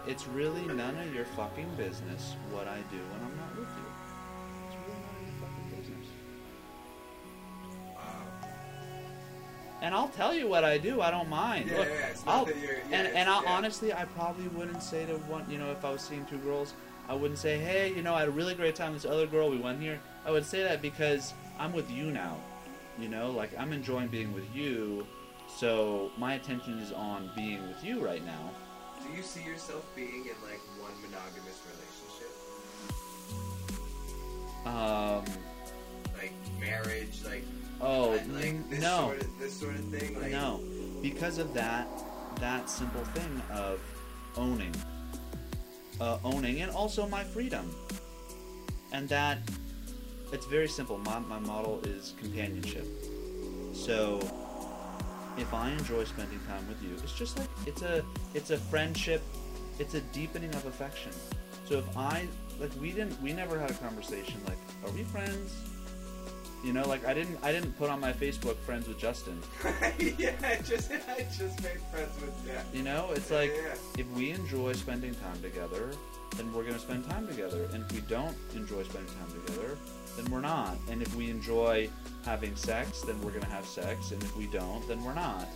[0.07, 3.85] it's really none of your fucking business what I do when I'm not with you.
[4.66, 6.07] It's really none of your fucking business.
[7.94, 8.03] Wow.
[9.83, 11.00] And I'll tell you what I do.
[11.00, 11.70] I don't mind.
[11.70, 13.50] Yeah, Look, yeah, it's not I'll, that you're- yeah, and and I, yeah.
[13.53, 15.46] honestly, I probably wouldn't say to one.
[15.50, 16.74] You know, if I was seeing two girls,
[17.09, 19.26] I wouldn't say, "Hey, you know, I had a really great time with this other
[19.26, 19.48] girl.
[19.50, 22.37] We went here." I would say that because I'm with you now.
[22.98, 25.07] You know, like I'm enjoying being with you.
[25.56, 28.50] So my attention is on being with you right now.
[29.06, 32.32] Do you see yourself being in like one monogamous relationship,
[34.66, 35.24] Um.
[36.16, 37.44] like marriage, like
[37.80, 40.20] Oh like, like this no, sort of this sort of thing?
[40.20, 40.60] Like, no,
[41.02, 41.88] because of that
[42.40, 43.80] that simple thing of
[44.36, 44.74] owning,
[46.00, 47.74] uh, owning, and also my freedom,
[48.92, 49.38] and that
[50.32, 50.98] it's very simple.
[50.98, 52.86] My my model is companionship.
[53.72, 54.20] So
[55.36, 59.22] if I enjoy spending time with you, it's just like it's a it's a friendship,
[59.78, 61.12] it's a deepening of affection.
[61.64, 62.26] So if I
[62.58, 65.69] like we didn't we never had a conversation like are we friends?
[66.62, 69.40] You know, like I didn't I didn't put on my Facebook friends with Justin.
[69.99, 72.62] yeah, I just I just made friends with yeah.
[72.75, 73.75] You know, it's Yeah, like yeah.
[73.99, 75.90] if we enjoy spending time together,
[76.37, 77.66] then we're gonna spend time together.
[77.73, 79.79] And if we don't enjoy spending time together,
[80.18, 80.77] then we're not.
[80.90, 81.88] And if we enjoy
[82.27, 84.11] having sex, then we're gonna have sex.
[84.11, 85.49] And if we don't, then we're not.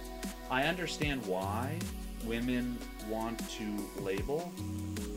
[0.50, 1.78] I understand why
[2.24, 2.78] women
[3.10, 4.50] want to label,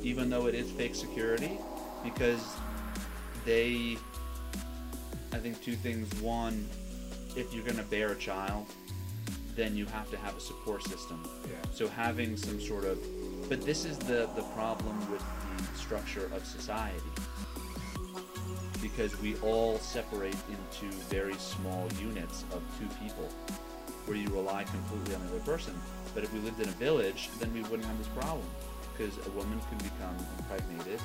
[0.03, 1.57] even though it is fake security,
[2.03, 2.43] because
[3.45, 3.97] they.
[5.33, 6.13] I think two things.
[6.21, 6.67] One,
[7.35, 8.65] if you're gonna bear a child,
[9.55, 11.23] then you have to have a support system.
[11.45, 11.55] Yeah.
[11.71, 12.97] So having some sort of,
[13.49, 17.11] but this is the the problem with the structure of society,
[18.81, 23.29] because we all separate into very small units of two people,
[24.05, 25.73] where you rely completely on the other person.
[26.13, 28.47] But if we lived in a village, then we wouldn't have this problem,
[28.93, 31.01] because a woman can become impregnated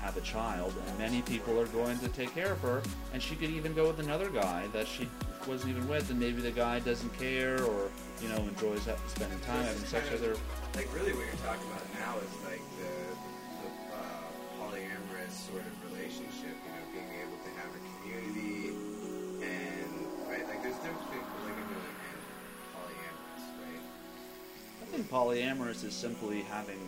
[0.00, 2.82] have a child, and many people are going to take care of her,
[3.12, 5.08] and she could even go with another guy that she
[5.46, 7.90] wasn't even with, and maybe the guy doesn't care or
[8.22, 10.36] you know enjoys spending time having sex with her.
[10.74, 12.94] Like really, what you're talking about now is like the,
[13.62, 14.26] the uh,
[14.60, 16.54] polyamorous sort of relationship.
[16.54, 18.70] You know, being able to have a community
[19.42, 19.92] and
[20.28, 22.20] right, like there's a difference between polygamy and
[22.76, 23.84] polyamorous, right?
[24.82, 26.78] I think polyamorous is simply having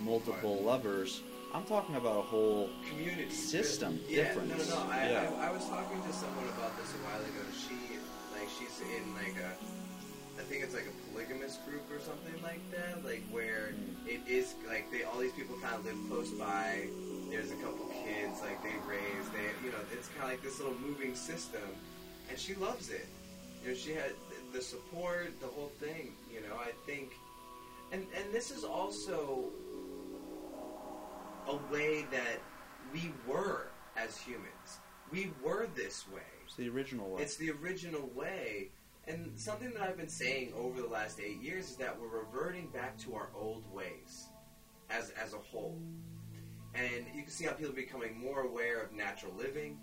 [0.00, 1.22] multiple lovers.
[1.52, 4.68] I'm talking about a whole community System Yeah, difference.
[4.68, 4.90] no, no, no.
[4.90, 5.30] I, Yeah.
[5.38, 7.42] I, I was talking to someone about this a while ago.
[7.50, 7.98] She,
[8.38, 9.50] like, she's in like a,
[10.38, 13.04] I think it's like a polygamous group or something like that.
[13.04, 14.08] Like where hmm.
[14.08, 16.86] it is like they all these people kind of live close by.
[17.30, 19.26] There's a couple kids like they raise.
[19.34, 21.66] They, you know, it's kind of like this little moving system,
[22.28, 23.06] and she loves it.
[23.62, 24.14] You know, she had
[24.52, 26.14] the support, the whole thing.
[26.32, 27.10] You know, I think,
[27.92, 29.50] and and this is also
[31.50, 32.40] a way that
[32.92, 34.78] we were as humans.
[35.10, 36.22] We were this way.
[36.44, 37.22] it's the original way.
[37.22, 38.70] It's the original way.
[39.06, 42.68] And something that I've been saying over the last eight years is that we're reverting
[42.68, 44.28] back to our old ways
[44.88, 45.78] as, as a whole.
[46.74, 49.78] And you can see how people are becoming more aware of natural living.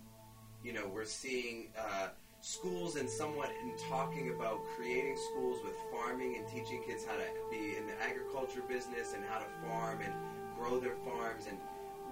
[0.63, 2.07] You know, we're seeing uh,
[2.39, 7.25] schools and somewhat in talking about creating schools with farming and teaching kids how to
[7.51, 10.13] be in the agriculture business and how to farm and
[10.57, 11.45] grow their farms.
[11.47, 11.57] And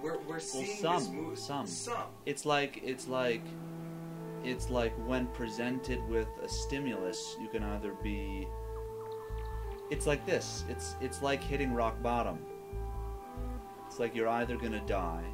[0.02, 1.38] we're, we're seeing this some, move.
[1.38, 1.66] some.
[1.66, 2.04] Some.
[2.26, 3.42] it's like it's like
[4.44, 8.46] it's like when presented with a stimulus, you can either be.
[9.90, 10.64] It's like this.
[10.68, 12.38] It's it's like hitting rock bottom.
[13.86, 15.24] It's like you're either gonna die,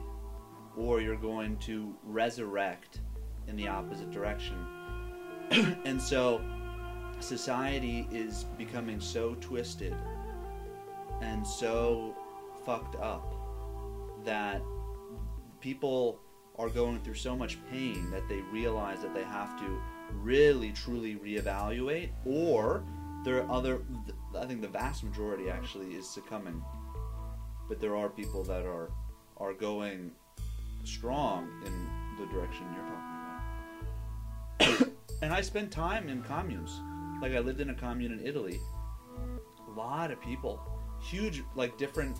[0.76, 3.00] or you're going to resurrect
[3.48, 4.56] in the opposite direction.
[5.50, 6.40] and so,
[7.20, 9.94] society is becoming so twisted
[11.22, 12.14] and so
[12.64, 13.34] fucked up
[14.24, 14.62] that
[15.60, 16.20] people
[16.58, 19.80] are going through so much pain that they realize that they have to
[20.12, 22.84] really truly reevaluate or
[23.24, 23.80] there are other
[24.38, 26.62] i think the vast majority actually is succumbing
[27.68, 28.90] but there are people that are
[29.38, 30.10] are going
[30.84, 31.88] strong in
[32.18, 34.88] the direction you're talking about.
[35.22, 36.80] And i spent time in communes.
[37.22, 38.60] Like i lived in a commune in italy.
[39.68, 40.60] A lot of people.
[41.00, 42.18] Huge like different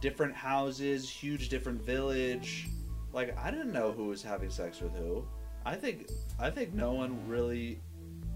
[0.00, 2.68] different houses huge different village.
[3.12, 5.24] Like i didn't know who was having sex with who.
[5.64, 7.80] I think i think no one really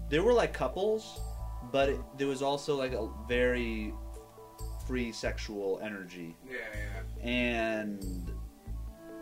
[0.09, 1.19] there were like couples
[1.71, 3.93] but it, there was also like a very
[4.87, 6.35] free sexual energy.
[6.47, 7.27] Yeah, yeah.
[7.27, 8.31] and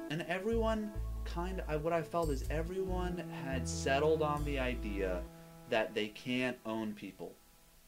[0.09, 0.91] and everyone
[1.25, 5.21] kind of what i felt is everyone had settled on the idea
[5.69, 7.33] that they can't own people.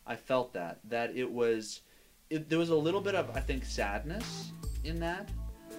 [0.08, 1.82] I felt that that it was
[2.30, 4.52] it, there was a little bit of i think sadness
[4.84, 5.30] in that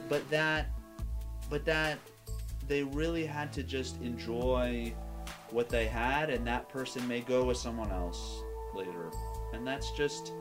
[0.09, 0.69] but that
[1.51, 1.99] but that
[2.69, 4.93] they really had to just enjoy
[5.51, 8.43] what they had and that person may go with someone else
[8.75, 9.11] later
[9.53, 10.33] and that's just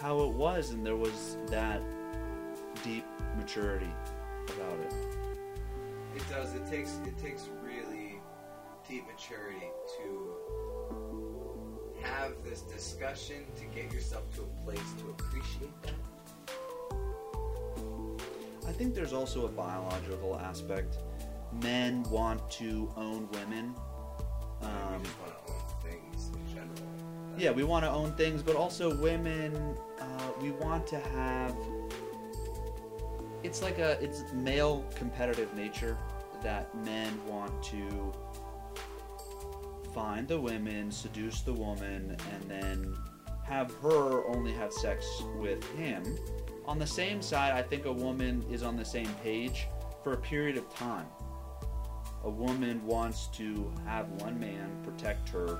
[0.00, 1.82] how it was and there was that
[2.84, 3.04] deep
[3.36, 3.92] maturity
[4.48, 4.94] about it
[6.16, 6.54] It does.
[6.54, 8.20] It takes it takes really
[8.88, 9.66] deep maturity
[12.02, 15.94] have this discussion to get yourself to a place to appreciate that.
[18.66, 20.98] i think there's also a biological aspect
[21.62, 23.74] men want to own women
[24.62, 27.38] Um, um, we just want to own things in general.
[27.38, 29.56] yeah we want to own things but also women
[30.00, 30.04] uh,
[30.42, 31.54] we want to have
[33.42, 35.96] it's like a it's male competitive nature
[36.42, 38.12] that men want to
[39.94, 42.96] find the women seduce the woman and then
[43.44, 46.04] have her only have sex with him
[46.66, 49.66] on the same side i think a woman is on the same page
[50.02, 51.06] for a period of time
[52.24, 55.58] a woman wants to have one man protect her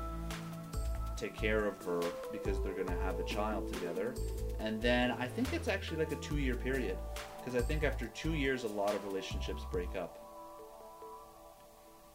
[1.18, 2.01] take care of her
[2.31, 4.14] because they're going to have a child together.
[4.61, 6.97] And then I think it's actually like a two year period
[7.39, 10.28] because I think after two years, a lot of relationships break up.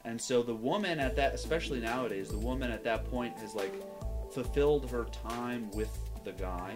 [0.05, 3.73] And so the woman at that, especially nowadays, the woman at that point has like
[4.33, 6.73] fulfilled her time with the guy.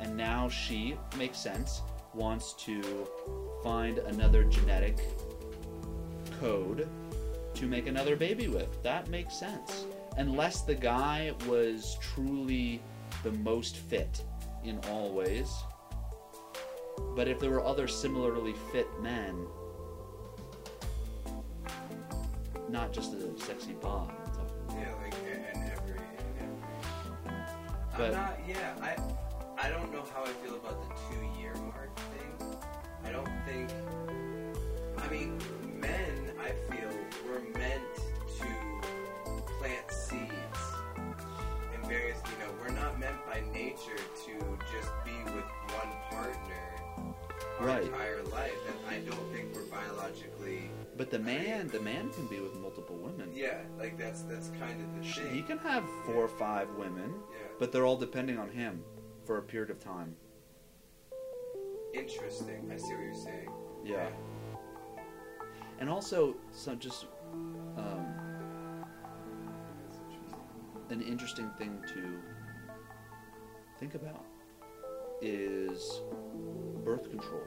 [0.00, 1.82] And now she, makes sense,
[2.14, 3.06] wants to
[3.62, 4.98] find another genetic
[6.40, 6.88] code
[7.54, 8.82] to make another baby with.
[8.82, 9.86] That makes sense.
[10.16, 12.82] Unless the guy was truly
[13.22, 14.22] the most fit
[14.64, 15.48] in all ways.
[17.14, 19.46] But if there were other similarly fit men,
[22.72, 24.10] not just a sexy bod.
[24.70, 27.42] Yeah, like and every and every.
[27.96, 28.38] But- I'm not.
[28.48, 28.96] Yeah, I.
[29.64, 32.56] I don't know how I feel about the two-year mark thing.
[33.04, 33.70] I don't think.
[34.98, 35.38] I mean,
[35.78, 36.32] men.
[36.40, 36.88] I feel
[37.28, 37.82] were meant
[38.40, 38.46] to
[39.58, 40.62] plant seeds
[41.74, 42.18] in various.
[42.24, 44.32] You know, we're not meant by nature to
[44.72, 46.56] just be with one partner
[47.60, 47.82] our Right.
[47.84, 50.70] entire life, and I don't think we're biologically.
[50.96, 53.30] But the man, the man can be with multiple women.
[53.34, 55.34] Yeah, like that's that's kind of the thing.
[55.34, 57.46] He can have four or five women, Yeah.
[57.58, 58.84] but they're all depending on him
[59.24, 60.14] for a period of time.
[61.94, 62.70] Interesting.
[62.72, 63.50] I see what you're saying.
[63.84, 64.08] Yeah.
[65.78, 67.06] And also, so just
[67.76, 68.06] um,
[70.90, 72.18] an interesting thing to
[73.78, 74.24] think about
[75.20, 76.00] is
[76.84, 77.40] birth control.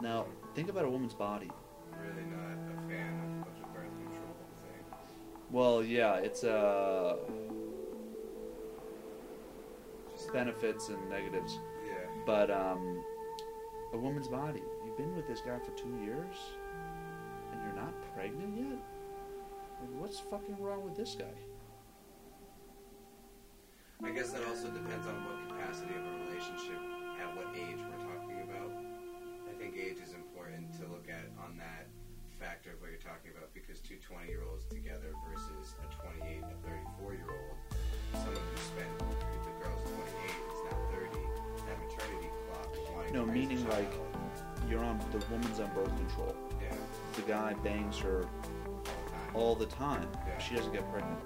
[0.00, 1.50] Now, think about a woman's body.
[2.02, 4.84] Really not a fan of, of the birth control thing.
[5.50, 7.16] Well, yeah, it's uh,
[10.12, 12.06] Just, benefits and negatives, yeah.
[12.26, 13.02] but um,
[13.92, 14.62] a woman's body.
[14.84, 16.36] You've been with this guy for two years,
[17.52, 18.78] and you're not pregnant yet.
[19.80, 21.36] Like, what's fucking wrong with this guy?
[24.02, 26.80] I guess that also depends on what capacity of a relationship,
[27.20, 28.72] at what age we're talking about.
[29.48, 31.86] I think age is important to look at on that
[32.40, 35.86] factor of what you're talking about because two 20 year olds together versus a
[36.24, 36.58] 28 and a
[37.04, 37.56] 34 year old.
[38.16, 40.00] Someone who spent, if the girl's 28
[40.48, 41.20] is now 30,
[41.68, 43.92] that maternity clock wanting No, to raise a meaning like
[44.68, 46.34] you're on the woman's on birth control.
[46.60, 46.74] Yeah,
[47.16, 49.30] The guy bangs her all the time.
[49.34, 50.08] all the time.
[50.26, 50.38] Yeah.
[50.38, 51.20] She doesn't get pregnant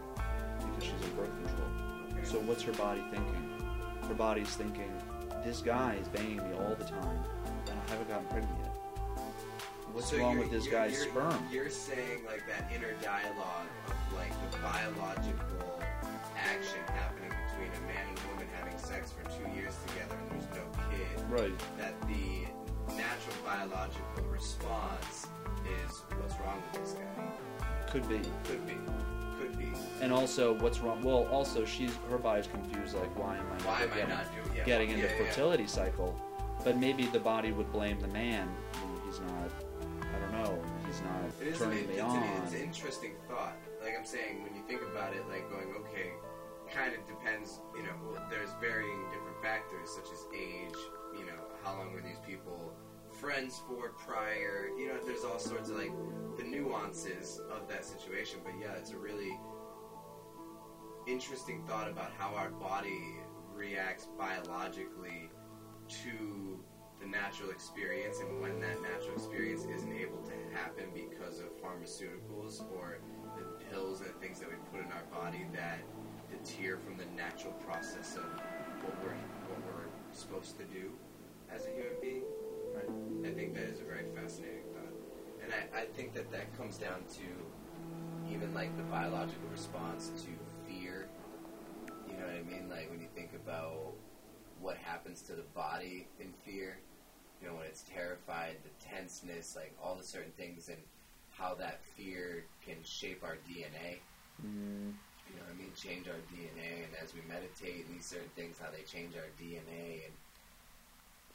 [0.58, 1.70] because she's on birth control.
[2.12, 2.24] Okay.
[2.26, 3.50] So what's her body thinking?
[4.08, 4.90] Her body's thinking,
[5.44, 7.18] this guy is banging me all the time,
[7.70, 8.63] and I haven't gotten pregnant yet.
[9.94, 11.48] What's So wrong with this you're- guy's you're- sperm?
[11.52, 15.80] You're saying like that inner dialogue of like the biological
[16.36, 20.50] action happening between a man and woman having sex for two years together and there's
[20.50, 21.30] no kid.
[21.30, 21.58] Right.
[21.78, 22.44] That the
[22.96, 25.28] natural biological response
[25.86, 27.86] is what's wrong with this guy.
[27.92, 28.20] Could be.
[28.48, 28.74] Could be.
[29.38, 29.68] Could be.
[30.02, 31.02] And also, what's wrong?
[31.02, 32.96] Well, also, she's her body's confused.
[32.96, 35.24] Like, why am I Why never am I not doing yeah, getting yeah, into yeah,
[35.30, 36.20] fertility cycle?
[36.64, 38.48] But maybe the body would blame the man.
[39.06, 39.50] He's not.
[40.34, 40.62] Know.
[40.86, 42.42] He's not It is an, turning it's, me an, on.
[42.42, 43.56] it's an interesting thought.
[43.82, 46.12] Like I'm saying, when you think about it, like going, okay,
[46.72, 47.60] kind of depends.
[47.76, 50.78] You know, well, there's varying different factors such as age.
[51.14, 52.72] You know, how long were these people
[53.12, 54.68] friends for prior?
[54.76, 55.92] You know, there's all sorts of like
[56.36, 58.40] the nuances of that situation.
[58.44, 59.38] But yeah, it's a really
[61.06, 63.18] interesting thought about how our body
[63.54, 65.30] reacts biologically
[65.88, 66.58] to
[67.04, 72.62] the natural experience and when that natural experience isn't able to happen because of pharmaceuticals
[72.72, 72.98] or
[73.36, 75.80] the pills and things that we put in our body that
[76.30, 78.24] deter from the natural process of
[78.82, 80.92] what we're what we're supposed to do
[81.54, 82.22] as a human being.
[82.74, 83.30] Right.
[83.30, 84.94] I think that is a very fascinating thought,
[85.42, 90.30] and I, I think that that comes down to even like the biological response to
[90.66, 91.08] fear.
[92.08, 92.68] You know what I mean?
[92.68, 93.92] Like when you think about
[94.60, 96.78] what happens to the body in fear,
[97.44, 100.78] you know, when it's terrified, the tenseness, like all the certain things, and
[101.36, 104.00] how that fear can shape our DNA.
[104.40, 104.94] Mm,
[105.28, 105.72] You know what I mean?
[105.76, 109.28] Change our DNA, and as we meditate, and these certain things, how they change our
[109.36, 110.14] DNA, and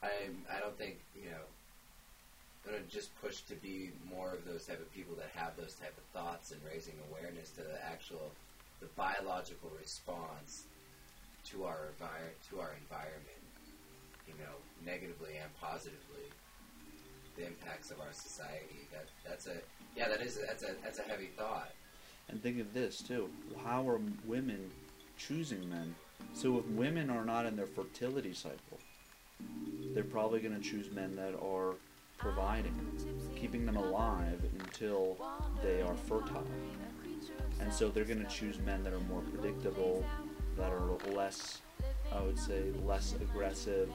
[0.01, 1.45] I, I don't think you know.
[2.65, 5.75] I'm gonna just push to be more of those type of people that have those
[5.75, 8.31] type of thoughts and raising awareness to the actual,
[8.81, 10.65] the biological response
[11.45, 13.38] to our envir- to our environment.
[14.29, 14.55] You know,
[14.85, 16.29] negatively and positively,
[17.35, 18.87] the impacts of our society.
[18.93, 19.55] That that's a
[19.97, 21.71] yeah, that is a, that's a that's a heavy thought.
[22.29, 23.29] and think of this too.
[23.65, 24.69] How are women
[25.17, 25.95] choosing men?
[26.33, 28.79] So if women are not in their fertility cycle,
[29.93, 31.73] they're probably going to choose men that are
[32.17, 32.75] providing,
[33.35, 35.17] keeping them alive until
[35.63, 36.45] they are fertile.
[37.61, 40.05] And so they're going to choose men that are more predictable,
[40.57, 41.61] that are less,
[42.13, 43.89] I would say, less aggressive,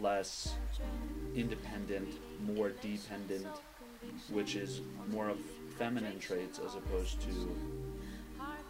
[0.00, 0.54] less
[1.34, 2.08] independent,
[2.44, 3.46] more dependent,
[4.30, 4.80] which is
[5.10, 5.38] more of
[5.78, 7.30] feminine traits as opposed to
[8.40, 8.62] um,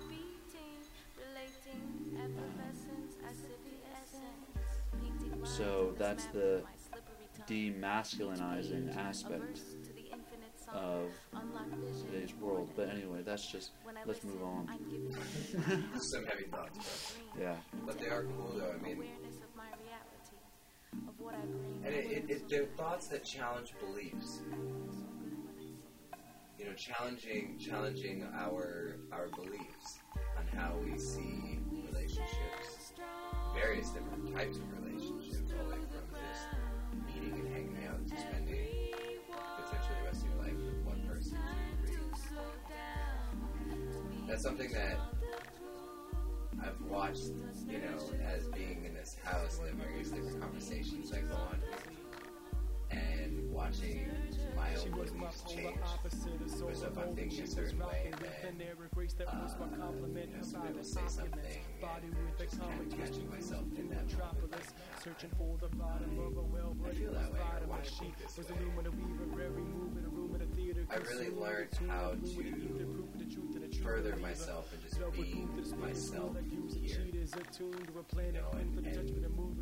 [5.45, 6.63] So that's the
[7.49, 9.61] demasculinizing aspect
[10.73, 11.11] of
[12.07, 12.71] today's world.
[12.77, 13.71] But anyway, that's just
[14.07, 14.69] let's move on.
[16.01, 17.45] Some heavy thoughts, bro.
[17.45, 17.57] Yeah.
[17.85, 18.75] but they are cool though.
[18.79, 19.05] I mean,
[21.85, 24.41] and it, it, it, they're thoughts that challenge beliefs.
[26.59, 29.99] You know, challenging challenging our our beliefs
[30.39, 31.59] on how we see
[31.91, 32.93] relationships,
[33.55, 36.47] various different types of relationships, all the way from just
[37.07, 38.69] meeting and hanging out to spending
[39.57, 41.39] potentially the rest of your life with one person.
[44.29, 44.99] That's something that
[46.63, 47.33] I've watched,
[47.67, 51.63] you know, as being in this house, the various different conversations that go on
[52.91, 54.11] and watching
[54.55, 55.77] my own beliefs change.
[56.03, 58.65] Because if I'm thinking a certain way, then uh,
[60.15, 61.41] you know, somebody will say something,
[62.03, 64.53] and just kind of catching myself in that moment.
[66.85, 68.45] I feel that way, or why I think this way.
[70.91, 73.02] I really learned how to
[73.77, 75.47] further myself and just be
[75.77, 76.37] myself
[76.81, 76.99] here.
[78.27, 79.62] You know, and, and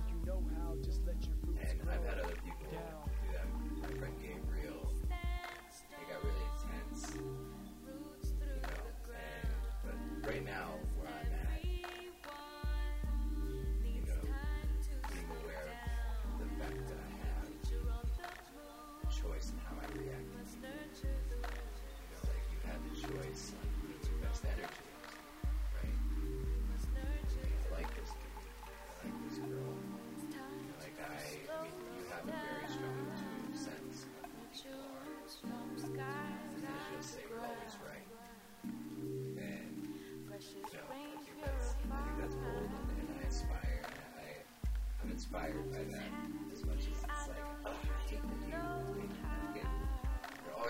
[1.82, 2.63] And I've had other people do that.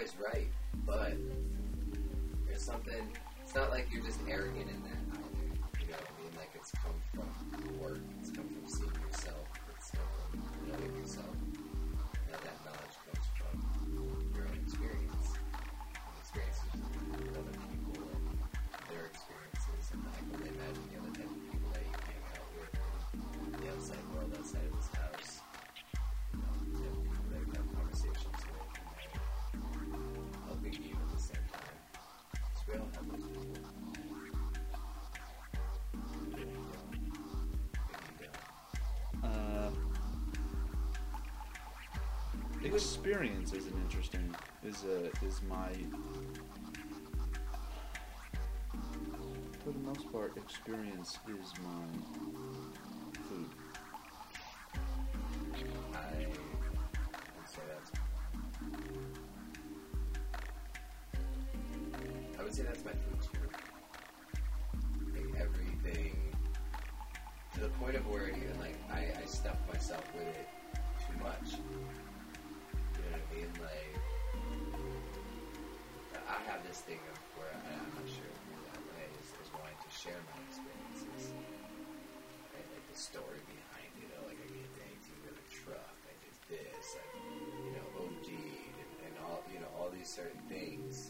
[0.04, 0.48] Always right,
[0.86, 1.14] but
[2.46, 3.08] there's something.
[3.42, 4.70] It's not like you're just arrogant
[42.74, 45.70] experience is an interesting is a is my
[49.64, 51.86] for the most part experience is my
[53.30, 53.50] food.
[55.94, 56.26] I
[57.38, 57.92] would say that's.
[62.38, 63.40] I would say that's my food too.
[65.14, 66.36] Like everything,
[67.54, 70.48] to the point of where even like I, I stuff myself with it
[71.08, 71.60] too much.
[73.34, 73.50] You?
[73.58, 73.98] Like
[76.30, 79.34] I have this thing of where I, I'm not sure if you're that way is,
[79.42, 81.34] is wanting to share my experiences.
[82.54, 82.68] Right?
[82.78, 84.06] Like the story behind it.
[84.14, 85.98] know, like I get to 18 with a truck.
[86.06, 86.94] I did this.
[86.94, 87.06] I,
[87.66, 91.10] you know, OD'd and, and all, you know, all these certain things.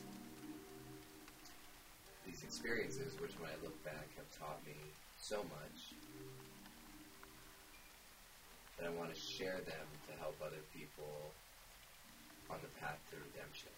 [2.24, 4.80] These experiences, which when I look back have taught me
[5.20, 5.92] so much,
[8.80, 11.43] that I want to share them to help other people the
[12.84, 13.72] path to redemption,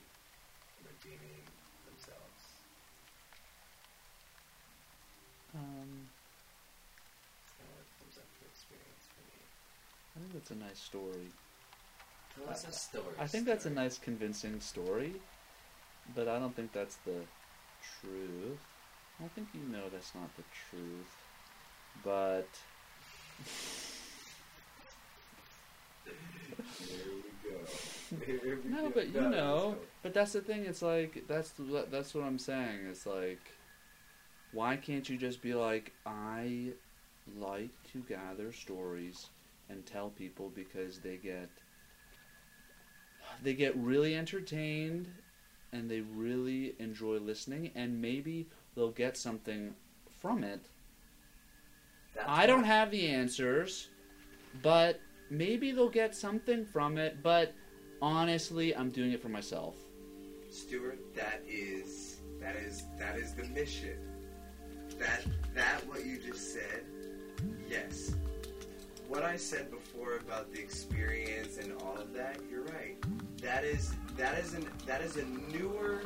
[0.82, 1.46] redeeming
[1.86, 2.42] themselves.
[5.54, 6.10] Um,
[7.62, 9.42] kind of comes up for experience for me.
[10.16, 11.30] I think that's a nice story.
[12.34, 13.16] Tell us a story.
[13.20, 15.14] I think that's a nice convincing story,
[16.16, 17.22] but I don't think that's the
[18.02, 18.60] truth.
[19.24, 21.14] I think you know that's not the truth,
[22.04, 22.50] but
[26.06, 27.56] Here we go.
[27.56, 28.05] Here we
[28.66, 30.66] no, but you know, but that's the thing.
[30.66, 32.80] It's like that's the, that's what I'm saying.
[32.90, 33.52] It's like,
[34.52, 36.74] why can't you just be like, I
[37.38, 39.30] like to gather stories
[39.70, 41.50] and tell people because they get
[43.44, 45.08] they get really entertained
[45.74, 49.74] and they really enjoy listening and maybe they'll get something
[50.20, 50.70] from it.
[52.16, 53.90] That's I don't have the answers,
[54.62, 55.00] but
[55.30, 57.54] maybe they'll get something from it, but
[58.02, 59.76] honestly, I'm doing it for myself.
[60.50, 63.98] Stuart, that is that is that is the mission.
[65.00, 66.84] That that what you just said,
[67.70, 68.16] yes.
[69.08, 72.98] What I said before about the experience and all of that, you're right.
[73.42, 76.04] That is that is an that is a newer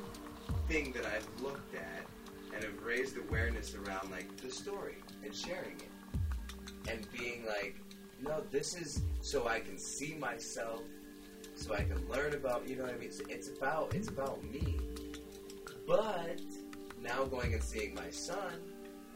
[0.67, 2.05] thing that I've looked at
[2.53, 6.89] and have raised awareness around like the story and sharing it.
[6.89, 7.75] And being like,
[8.21, 10.81] no, this is so I can see myself
[11.59, 13.09] so I can learn about you know what I mean.
[13.09, 14.79] It's, it's about it's about me.
[15.85, 16.39] But
[17.01, 18.53] now going and seeing my son,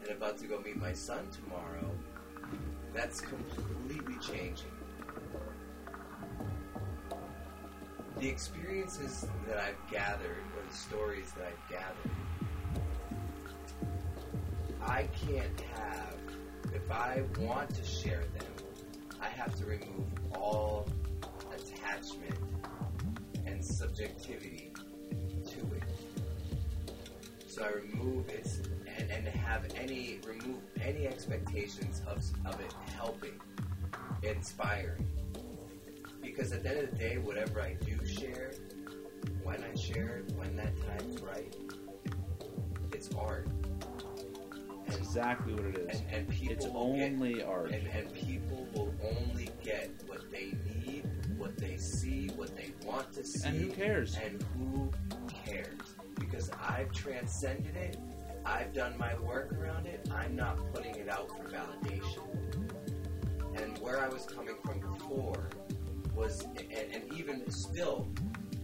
[0.02, 1.90] and about to go meet my son tomorrow,
[2.92, 4.70] that's completely changing.
[8.18, 12.10] The experiences that I've gathered, or the stories that I've gathered,
[14.82, 16.14] I can't have.
[16.74, 18.52] If I want to share them,
[19.20, 20.88] I have to remove all
[21.84, 22.34] attachment
[23.46, 24.72] and subjectivity
[25.46, 25.82] to it.
[27.46, 28.48] So I remove it
[28.98, 33.40] and, and have any remove any expectations of, of it helping,
[34.22, 35.06] inspiring.
[36.22, 38.52] Because at the end of the day, whatever I do share,
[39.42, 41.54] when I share it, when that time's right,
[42.92, 43.46] it's art.
[44.86, 46.00] That's exactly what it is.
[46.00, 47.70] And, and people It's will get- only art.
[47.72, 50.83] and, and people will only get what they need,
[51.44, 53.46] what they see, what they want to see.
[53.46, 54.16] And who cares?
[54.16, 54.90] And who
[55.28, 55.94] cares?
[56.18, 57.98] Because I've transcended it.
[58.46, 60.08] I've done my work around it.
[60.10, 62.22] I'm not putting it out for validation.
[63.56, 65.50] And where I was coming from before
[66.14, 68.08] was, and, and even still,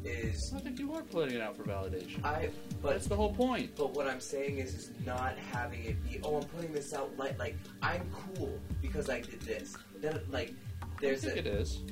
[0.03, 2.25] is I think you are putting it out for validation.
[2.25, 2.49] I.
[2.81, 3.77] But That's the whole point.
[3.77, 7.15] but what I'm saying is, is not having it be, oh, I'm putting this out
[7.19, 9.77] light, like I'm cool because I did this.
[10.01, 11.83] That, like, I there's think a, it is.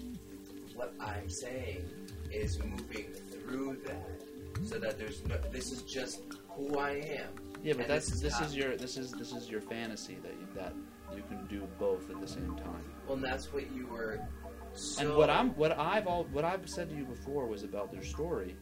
[0.78, 1.84] What I'm saying
[2.30, 4.20] is moving through that,
[4.64, 5.36] so that there's no.
[5.50, 6.20] This is just
[6.50, 7.30] who I am.
[7.64, 10.32] Yeah, but that's this this is is, your this is this is your fantasy that
[10.32, 10.72] you, that
[11.16, 12.84] you can do both at the same time.
[13.06, 14.20] Well, and that's what you were.
[14.74, 17.90] So, and what I'm what I've all what I've said to you before was about
[17.90, 18.54] their story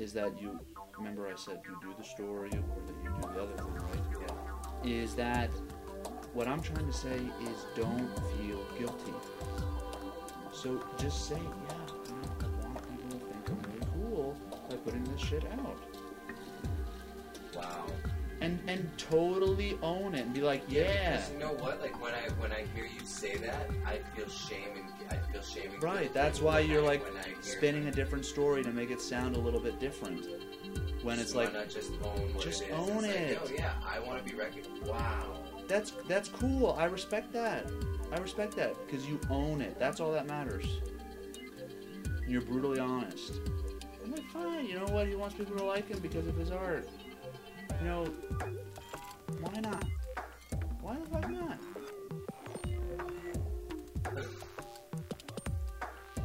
[0.00, 0.58] is that you
[0.98, 4.34] remember I said you do the story or that you do the other thing, right?
[4.82, 4.90] Yeah.
[4.90, 5.50] Is that
[6.34, 9.12] what I'm trying to say is don't feel guilty.
[10.66, 11.74] So just say, yeah,
[12.40, 14.36] I want people to think I'm really cool
[14.68, 15.78] by putting this shit out.
[17.54, 17.86] Wow.
[18.40, 21.18] And and totally own it and be like, yeah.
[21.18, 21.80] Because you know what?
[21.80, 25.40] Like when I when I hear you say that, I feel shame and I feel
[25.40, 28.90] shame and Right, that's why you're like I hear spinning a different story to make
[28.90, 30.26] it sound a little bit different.
[31.04, 33.40] When it's why like not just own what just it own it's it.
[33.40, 34.84] Like, Yo, yeah, I want to be recognized.
[34.84, 35.45] Wow.
[35.68, 36.74] That's that's cool.
[36.78, 37.66] I respect that.
[38.12, 39.78] I respect that because you own it.
[39.78, 40.66] That's all that matters.
[42.28, 43.40] You're brutally honest.
[44.04, 44.66] I'm like, fine.
[44.66, 45.06] You know what?
[45.08, 46.88] He wants people to like him because of his art.
[47.82, 48.04] You know,
[49.40, 49.84] why not?
[50.80, 51.58] Why the fuck not?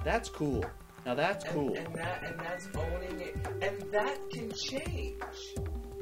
[0.03, 0.63] That's cool.
[1.05, 1.73] Now that's And, cool.
[1.75, 5.21] and that and that's owning it, and that can change.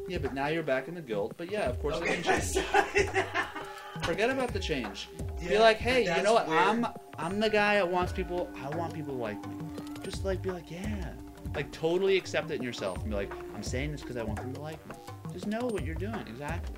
[0.10, 1.34] Yeah, but now you're back in the guilt.
[1.38, 2.66] But yeah, of course it Okay, can change.
[4.04, 5.08] Forget about the change.
[5.40, 6.48] Be like, hey, you know what?
[6.48, 6.88] where- I'm
[7.18, 8.50] I'm the guy that wants people.
[8.64, 9.56] I want people to like me.
[10.04, 11.14] Just like be like, yeah,
[11.54, 14.40] like totally accept it in yourself and be like, I'm saying this because I want
[14.42, 14.96] them to like me.
[15.32, 16.76] Just know what you're doing exactly.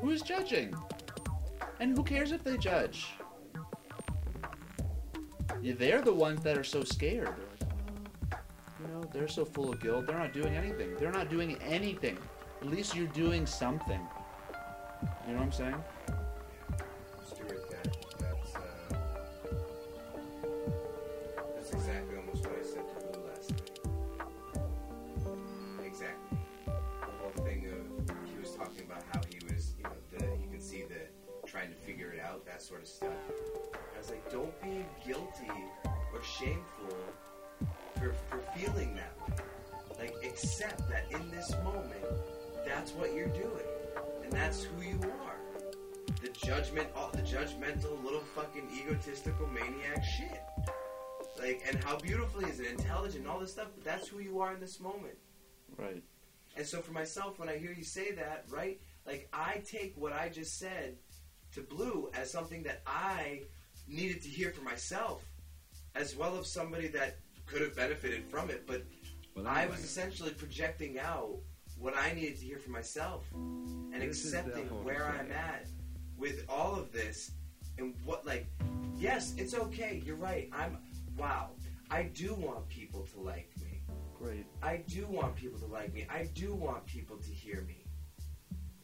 [0.00, 0.74] Who's judging?
[1.80, 3.08] And who cares if they judge?
[5.62, 7.34] They're the ones that are so scared.
[9.12, 10.06] They're so full of guilt.
[10.06, 10.94] They're not doing anything.
[10.98, 12.18] They're not doing anything.
[12.60, 14.00] At least you're doing something.
[15.26, 15.84] You know what I'm saying?
[56.72, 60.30] So for myself, when I hear you say that, right, like I take what I
[60.30, 60.96] just said
[61.54, 63.42] to Blue as something that I
[63.86, 65.22] needed to hear for myself,
[65.94, 68.84] as well as somebody that could have benefited from it, but
[69.36, 71.40] Well, I was essentially projecting out
[71.78, 75.66] what I needed to hear for myself and This accepting where I'm at
[76.16, 77.32] with all of this
[77.76, 78.46] and what like
[78.96, 80.02] yes, it's okay.
[80.06, 80.48] You're right.
[80.54, 80.78] I'm
[81.18, 81.50] wow.
[81.90, 83.71] I do want people to like me.
[84.22, 84.46] Great.
[84.62, 86.06] I do want people to like me.
[86.08, 87.84] I do want people to hear me.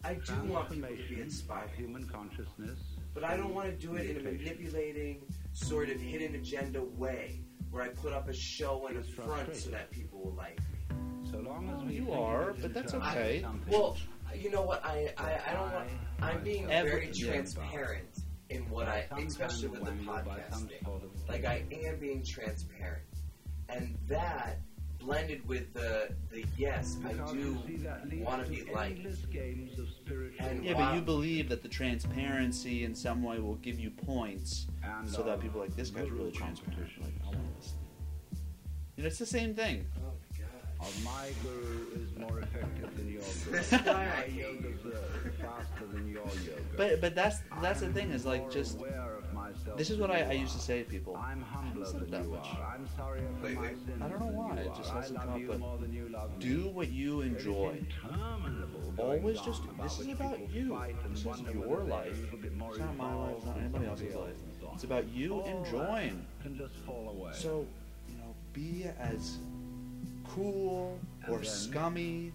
[0.04, 1.64] I do want people to be transformation inspired.
[1.66, 2.78] of human consciousness.
[3.14, 5.22] But I don't want to do it in a manipulating,
[5.52, 9.70] sort of hidden agenda way where I put up a show in the front so
[9.70, 11.30] that people will like me.
[11.30, 13.40] So long as we You are, but that's okay.
[13.42, 13.96] something- Well,
[14.34, 14.84] you know what?
[14.84, 15.88] I I, I don't want.
[16.20, 18.08] I'm being very transparent
[18.50, 21.10] in what I, especially with the wangled by podcast thing.
[21.28, 23.04] Like I am being transparent,
[23.68, 24.58] and that
[25.08, 28.98] blended with the the yes, I do you see, that leads want to be liked.
[28.98, 33.38] endless games of spiritual And Yeah, but you believe that the transparency in some way
[33.38, 36.32] will give you points and so that uh, people are like this guy's really brutal
[36.32, 36.90] transparent.
[37.00, 37.78] Like, I want to listen.
[38.96, 39.86] You know, it's the same thing.
[40.80, 40.88] Oh my god.
[40.88, 43.58] Of my guru is more effective than your guru.
[43.58, 46.62] This is why my hatha yoga is uh, faster than your yoga.
[46.76, 49.98] But but that's that's the I'm thing is like just aware of myself this is
[49.98, 51.16] what I, I used to say to people.
[51.16, 52.46] I'm humbler said than that you much.
[52.54, 52.74] are.
[52.74, 55.00] I'm sorrier for my sins I don't know why, it just are.
[55.00, 56.44] hasn't come up, you but more than you love me.
[56.44, 57.80] Do what you enjoy.
[58.98, 60.78] Always just this is about you.
[61.10, 62.18] This is your life.
[62.18, 63.34] a little bit more It's not my life.
[63.36, 64.28] It's not anybody else's life.
[64.28, 64.74] else and so on.
[64.74, 66.24] It's about you enjoying.
[66.42, 67.32] Can just fall away.
[67.34, 67.66] So,
[68.08, 69.38] you know, be as
[70.28, 70.98] cool
[71.28, 72.32] or scummy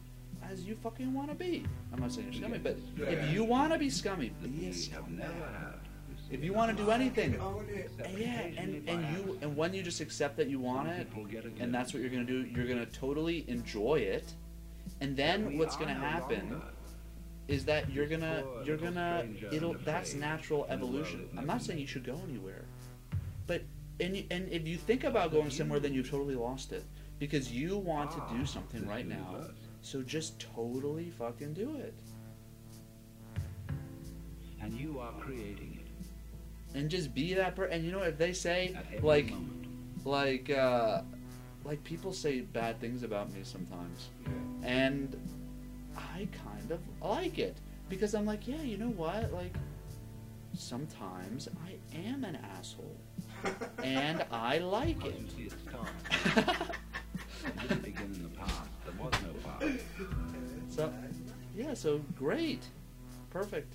[0.50, 1.66] as you fucking want to be.
[1.92, 4.66] I'm not saying you're scummy, but if you want to be scummy, be a we
[4.66, 5.24] have scummy.
[6.30, 7.92] If you want to do anything, it.
[8.00, 11.08] and uh, yeah, and and you and when you just accept that you want it,
[11.60, 14.34] and that's what you're gonna do, you're gonna totally enjoy it,
[15.02, 16.62] and then what's gonna happen
[17.48, 21.30] is that you're gonna you're gonna it'll that's natural evolution.
[21.38, 22.66] I'm not saying you should go anywhere,
[23.46, 23.62] but
[24.00, 26.84] and and if you think about going somewhere, then you've totally lost it
[27.24, 29.46] because you want to do something right now.
[29.82, 31.94] So just totally fucking do it,
[34.62, 37.74] And you are creating it and just be that person.
[37.76, 39.68] And you know if they say like moment.
[40.06, 41.02] like uh
[41.64, 44.10] like people say bad things about me sometimes
[44.64, 45.16] and
[45.96, 47.56] i kind of like it
[47.88, 49.56] because i'm like yeah you know what like
[50.56, 52.98] sometimes i am an asshole
[53.84, 55.20] and I like it.
[57.44, 58.70] you it didn't begin in the past.
[58.86, 59.84] There was no past.
[60.70, 60.94] So,
[61.56, 62.64] yeah, so great.
[63.30, 63.74] Perfect.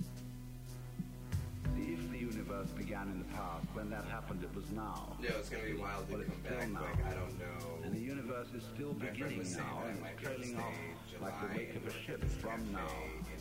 [1.77, 5.17] If the universe began in the past, when that happened, it was now.
[5.23, 6.69] Yeah, it's gonna be wild to Well, it's come still back.
[6.71, 6.81] now.
[6.83, 7.85] Like I don't know.
[7.85, 10.75] And the universe is still My beginning now and might trailing off
[11.07, 12.89] stage like the wake of a ship from now.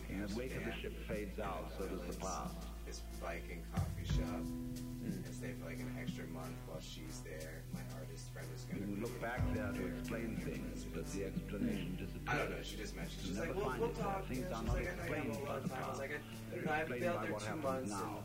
[0.10, 2.56] in And the wake of the ship fades out, so does the past.
[2.86, 5.06] This biking coffee shop Hmm.
[5.06, 7.64] and stay for like an extra month while she's there.
[7.74, 8.07] My artist
[8.38, 12.28] friend is We gonna can look back there to explain things, but the explanation disappears.
[12.30, 12.62] I don't know.
[12.64, 13.22] She just mentioned.
[13.26, 14.26] She's like, we'll, we'll it talk.
[14.28, 15.72] Things you are she's not like, I know have explained a by the of.
[15.74, 16.00] I was past.
[16.00, 16.18] like, I,
[16.52, 17.90] They're you know, I've explained been out there two months.
[17.90, 18.24] now.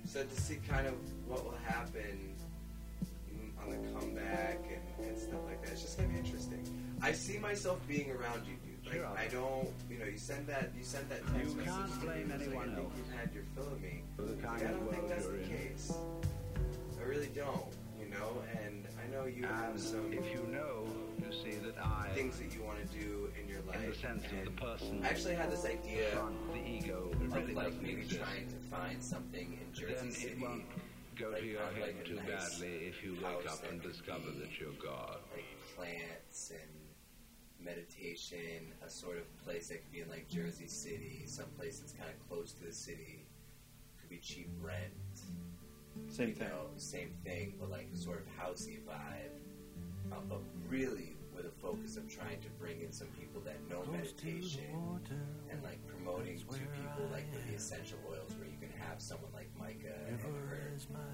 [0.00, 0.94] And so to see kind of
[1.28, 2.34] what will happen
[3.62, 6.62] on the comeback and, and stuff like that, it's just gonna be interesting.
[7.00, 8.86] I see myself being around you, dude.
[8.86, 9.06] Like Sure.
[9.16, 11.64] I don't, you know, you send that, you send that text You message.
[11.72, 13.80] can't to me, blame it's like, anyone I think else you've had your fill of
[13.80, 14.02] me.
[14.16, 15.48] for the Like, kind I don't think that's the in.
[15.48, 15.92] case.
[17.00, 18.42] I really don't, you know.
[18.64, 20.86] And I know you have And some if you know,
[21.18, 23.82] you see that I, things that you want to do in your life.
[23.82, 26.08] in the sense of the person, I actually had this idea
[26.52, 28.20] the ego, it of really like maybe exist.
[28.20, 30.32] trying to find something in Jersey then City.
[30.32, 30.64] it won't
[31.16, 34.30] go like, to your head like, too nice badly if you wake up and discover
[34.30, 35.18] be, that you're God.
[35.34, 35.44] like
[35.76, 41.46] plants and meditation, a sort of place that could be in like Jersey City, some
[41.58, 43.24] place that's kind of close to the city,
[44.00, 44.92] could be cheap rent.
[46.08, 46.48] Same you thing.
[46.48, 49.32] know, same thing, but like sort of housey vibe.
[50.12, 53.82] Um, but really with a focus of trying to bring in some people that know
[53.90, 55.00] meditation
[55.50, 59.30] and like promoting to people like with the essential oils where you can have someone
[59.32, 60.28] like Micah and her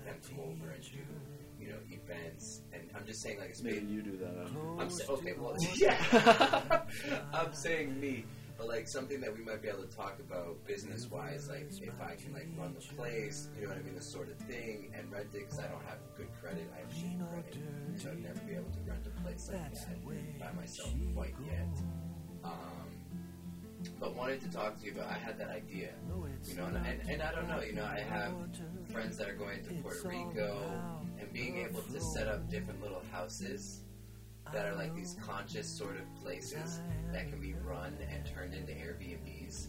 [0.05, 0.99] them come over and do
[1.61, 4.47] you know events and I'm just saying like a Maybe you do that.
[4.47, 4.81] After.
[4.81, 6.81] I'm saying okay well yeah
[7.33, 8.25] I'm saying me
[8.59, 12.01] but like something that we might be able to talk about business wise like if
[12.01, 14.93] I can like run the place you know what I mean this sort of thing
[14.99, 17.57] and rent it because I don't have good credit I have cheap credit
[17.97, 21.69] so I'd never be able to rent a place like that by myself quite yet.
[22.45, 22.53] um,
[24.01, 25.91] but wanted to talk to you about I had that idea
[26.45, 28.33] you know and, and, and I don't know you know I have
[28.91, 30.61] friends that are going to Puerto Rico
[31.21, 33.83] and being able to set up different little houses
[34.53, 36.81] that are like these conscious sort of places
[37.13, 39.69] that can be run and turned into Airbnbs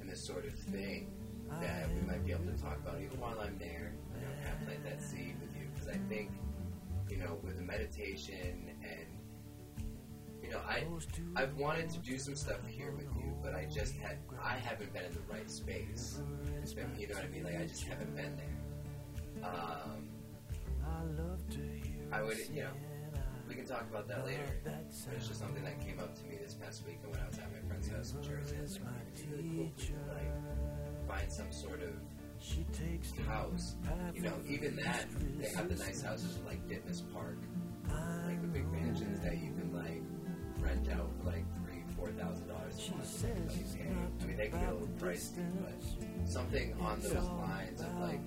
[0.00, 1.10] and this sort of thing
[1.60, 3.92] that we might be able to talk about even while I'm there.
[4.14, 6.30] You know, kind of plant that seed with you because I think
[7.08, 9.06] you know with the meditation and
[10.42, 10.84] you know I
[11.36, 14.92] I've wanted to do some stuff here with you, but I just had I haven't
[14.92, 16.20] been in the right space.
[16.74, 19.44] Been you know what I mean like I just haven't been there.
[19.44, 20.08] Um,
[22.12, 22.70] I would you know
[23.70, 24.42] talk about that later.
[24.64, 24.74] But
[25.14, 27.52] it's just something that came up to me this past week when I was at
[27.52, 28.56] my friend's house in Jersey.
[28.62, 31.94] It's like, really cool to like find some sort of
[33.26, 33.76] house.
[34.14, 35.06] You know, even that
[35.38, 37.38] they have the nice houses like Ditmas Park,
[38.26, 40.02] like the big mansions that you can like
[40.58, 43.24] rent out for like three, four thousand dollars a month.
[43.76, 44.12] paying.
[44.20, 48.20] I mean, they can get a little pricey, but something on those lines of like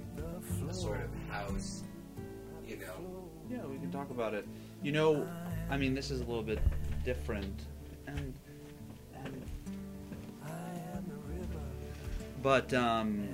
[0.70, 1.84] a sort of house.
[2.66, 4.48] You know, Yeah, we can talk about it.
[4.82, 5.28] You know,
[5.70, 6.60] I mean, this is a little bit
[7.04, 7.62] different,
[8.08, 8.34] and
[9.14, 9.44] and
[12.42, 13.30] but um,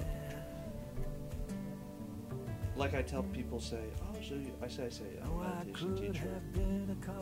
[2.75, 5.95] like I tell people, say, oh, so you, I say, I say, I'm a meditation
[5.95, 6.41] teacher,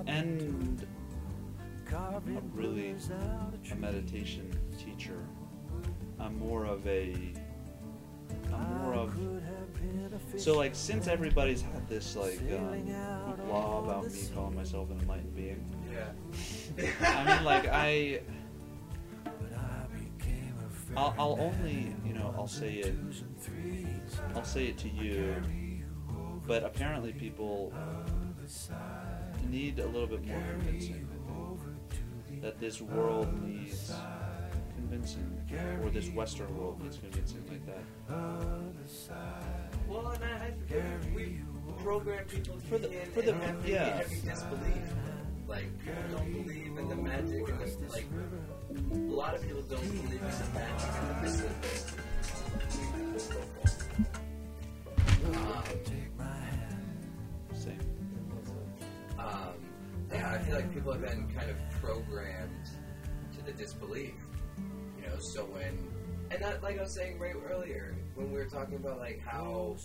[0.05, 0.85] and
[1.95, 2.95] I'm really
[3.71, 5.25] a meditation teacher.
[6.19, 7.33] I'm more of a
[8.53, 9.17] I'm more of
[10.36, 15.36] so like since everybody's had this like um, law about me calling myself an enlightened
[15.36, 16.89] being, yeah.
[17.01, 18.21] I mean like I
[20.95, 22.95] I'll, I'll only you know I'll say it
[24.36, 25.36] I'll say it to you,
[26.45, 27.73] but apparently people
[29.49, 31.07] need a little bit more convincing.
[32.41, 33.91] That this world needs
[34.75, 37.83] convincing, or this Western world needs convincing like that.
[39.87, 41.39] Well, and I, I we
[41.81, 44.01] program people For the- for the- in every, yeah.
[44.03, 44.93] every disbelief.
[45.47, 48.05] Like people don't believe in the magic and the, like
[48.91, 51.93] a lot of people don't believe in the magic and the mysticism.
[55.25, 55.63] Um,
[57.53, 57.79] Same.
[59.17, 59.53] um,
[60.11, 62.65] yeah, I feel like people have been kind of programmed
[63.37, 64.13] to the disbelief.
[65.08, 65.88] Know, so when
[66.30, 69.78] and that, like I was saying right earlier, when we were talking about like how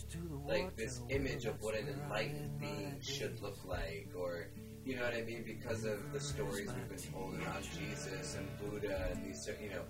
[0.47, 4.49] like this image of what an enlightened being should look like, or
[4.85, 8.49] you know what I mean, because of the stories we've been told around Jesus and
[8.59, 9.83] Buddha and these, sort- you know,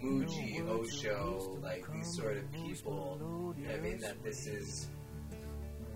[0.00, 3.54] Mooji, Osho, like these sort of people.
[3.58, 3.98] You know I mean?
[3.98, 4.88] That this is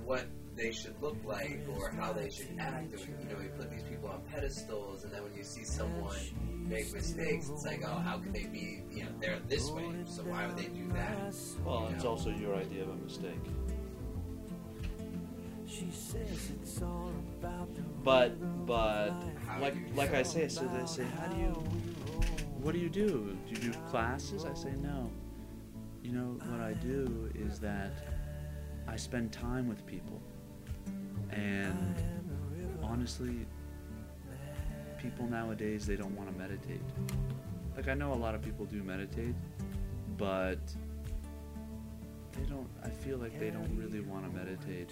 [0.05, 0.27] what
[0.57, 2.93] they should look like or how they should act.
[2.95, 6.17] Or, you know, we put these people on pedestals, and then when you see someone
[6.71, 8.83] make mistakes, it's like, oh, how could they be?
[8.93, 11.35] You know, they're this way, so why would they do that?
[11.65, 12.11] Well, You it's know?
[12.11, 13.45] also your idea of a mistake.
[15.67, 15.89] she
[18.05, 19.11] But but
[19.47, 21.53] How like do you like I say, so they say, how do you?
[22.63, 23.37] What do you do?
[23.49, 24.45] Do you do classes?
[24.45, 25.11] I say no.
[26.03, 27.93] You know what I do is that
[28.89, 30.21] I spend time with people,
[31.31, 31.95] and
[32.83, 33.47] honestly,
[35.01, 36.83] people nowadays they don't want to meditate.
[37.77, 39.35] Like I know a lot of people do meditate,
[40.17, 40.59] but
[42.33, 44.91] they don't i feel like they don't really want to meditate.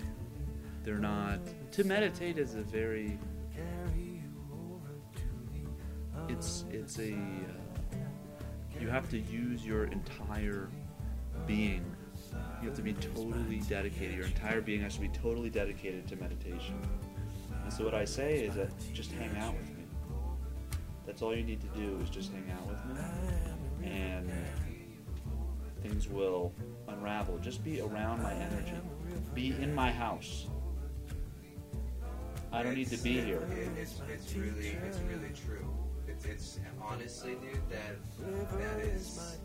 [0.85, 1.41] They're not
[1.73, 3.19] to meditate is a very
[6.29, 7.97] it's it's a uh,
[8.81, 10.69] you have to use your entire
[11.47, 11.85] being.
[12.61, 14.17] You have to be totally dedicated.
[14.17, 16.81] Your entire being has to be totally dedicated to meditation.
[17.65, 19.78] And so what i say is that just hang out with me
[21.09, 22.85] that's all you need to do is just hang out with
[23.83, 24.31] me and
[25.83, 26.53] things will
[26.87, 27.39] unravel.
[27.39, 28.75] Just be around my energy.
[29.35, 30.49] Be in my house.
[32.53, 33.41] I don't need to be here.
[33.51, 35.67] it- it's, it's really, it's really true.
[36.07, 39.39] It's, it's honestly, dude, that that is.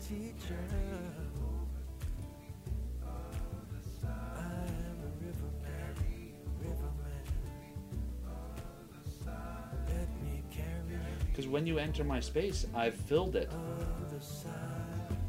[11.34, 13.50] Because when you enter my space, I've filled it.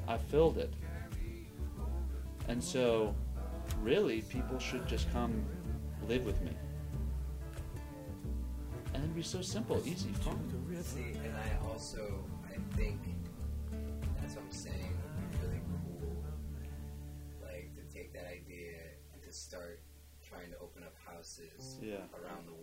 [0.07, 0.71] I've filled it.
[2.47, 3.15] And so,
[3.81, 5.33] really, people should just come
[6.07, 6.51] live with me.
[8.93, 10.37] And it'd be so simple, easy, fun.
[10.83, 12.99] See, and I also, I think
[14.21, 14.95] that's what I'm saying.
[15.01, 16.23] Would be really cool,
[17.41, 18.77] like to take that idea
[19.11, 19.81] and to start
[20.21, 21.95] trying to open up houses Yeah.
[22.13, 22.53] around the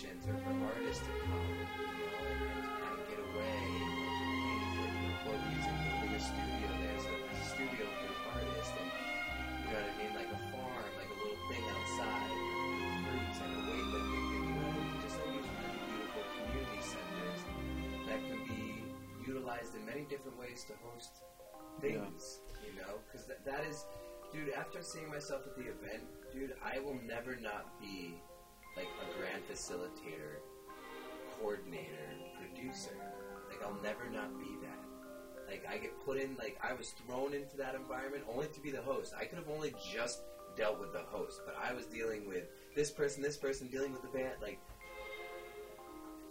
[0.00, 3.60] musicians or for artists to come, you know, and, and to kind of get away
[3.84, 8.06] and paint or to record music, building a studio there, so there's a studio for
[8.08, 8.88] the artist, and
[9.60, 12.32] you know what I mean, like a farm, like a little thing outside,
[13.12, 14.72] fruits and a weightlifting thing, you know,
[15.04, 17.40] just like these really beautiful community centers
[18.08, 18.64] that can be
[19.28, 21.28] utilized in many different ways to host
[21.84, 23.84] things, you know, because that, that is,
[24.32, 24.48] dude.
[24.56, 28.16] After seeing myself at the event, dude, I will never not be
[28.76, 30.40] like a grand facilitator,
[31.38, 32.08] coordinator,
[32.38, 32.96] producer.
[33.48, 34.78] Like I'll never not be that.
[35.48, 38.70] Like I get put in, like I was thrown into that environment only to be
[38.70, 39.12] the host.
[39.18, 40.20] I could have only just
[40.56, 42.44] dealt with the host, but I was dealing with
[42.76, 44.60] this person, this person, dealing with the band, like,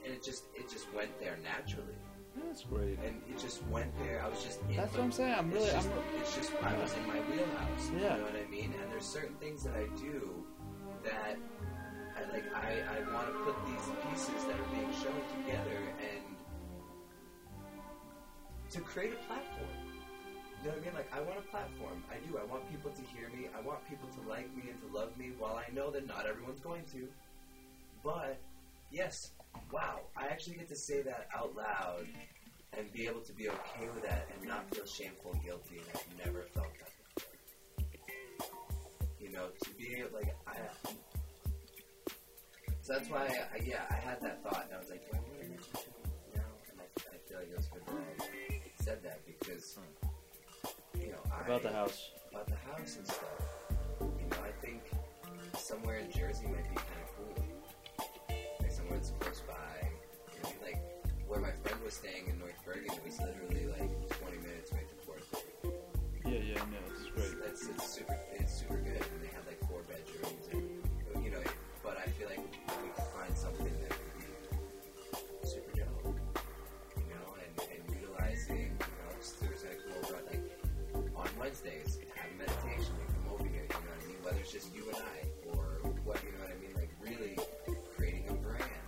[0.06, 1.96] and it just it just went there naturally
[2.46, 2.98] That's great.
[3.06, 4.22] and it just went there.
[4.24, 5.34] I was just in That's what I'm saying.
[5.38, 7.92] I'm it's really, just, I'm, it's just I was in my wheelhouse.
[7.94, 8.16] Yeah.
[8.16, 8.74] You know what I mean?
[8.82, 10.46] And there's certain things that I do
[11.04, 11.36] that
[12.32, 12.46] like.
[12.54, 16.24] I I want to put these pieces that are being shown together and
[18.72, 19.70] to create a platform.
[20.62, 20.94] You know what I mean?
[20.94, 22.04] Like I want a platform.
[22.12, 22.38] I do.
[22.38, 23.48] I want people to hear me.
[23.56, 25.32] I want people to like me and to love me.
[25.38, 27.08] While I know that not everyone's going to,
[28.04, 28.40] but
[28.92, 29.32] yes,
[29.72, 32.06] wow, I actually get to say that out loud
[32.78, 36.26] and be able to be okay with that and not feel shameful guilty and I've
[36.26, 37.34] never felt that before.
[39.20, 40.58] You know, to be like, I.
[42.90, 45.22] So that's why, I, yeah, I had that thought and I was like, do I
[45.22, 45.78] to mention
[46.34, 46.42] now?
[46.74, 49.78] And I, I feel like it was good that I said that because,
[51.00, 51.46] you know, I.
[51.46, 52.10] about the house.
[52.32, 53.46] About the house and stuff.
[54.02, 54.82] You know, I think
[55.56, 57.46] somewhere in Jersey might be kind of cool.
[58.60, 59.86] Like somewhere that's close by.
[60.34, 60.82] You know, like
[61.28, 64.90] where my friend was staying in North Bergen, it was literally like 20 minutes away
[64.90, 65.22] to Fort.
[66.26, 67.38] Yeah, yeah, no, it's great.
[67.54, 70.69] It's, it's super, it's super good, and they had like four bedrooms, and you know.
[70.69, 70.69] But
[72.00, 76.16] I feel like we could find something that would be super dope,
[76.96, 80.40] you know, and, and utilizing, you know, students that come over like
[81.16, 84.18] on Wednesdays, have meditation, they come over here, you know what I mean?
[84.24, 86.72] Whether it's just you and I, or what, you know what I mean?
[86.76, 87.36] Like really
[87.98, 88.88] creating a brand,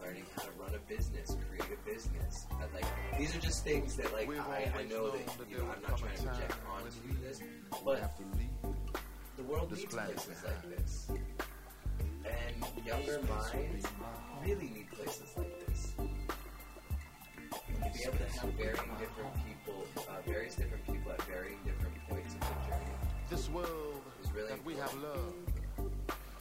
[0.00, 2.46] learning how to run a business, create a business.
[2.50, 2.86] And, like
[3.18, 5.98] these are just things that like We've I, I know that you know I'm not
[5.98, 7.40] trying to project onto this,
[7.84, 8.74] but have to leave.
[9.36, 11.10] the world this needs places like this.
[12.24, 13.86] And younger minds
[14.44, 15.94] really need places like this.
[15.96, 16.02] To
[17.92, 22.34] be able to have varying different people, uh, various different people at varying different points
[22.34, 22.92] of the journey.
[23.30, 25.52] This world is really that we have loved,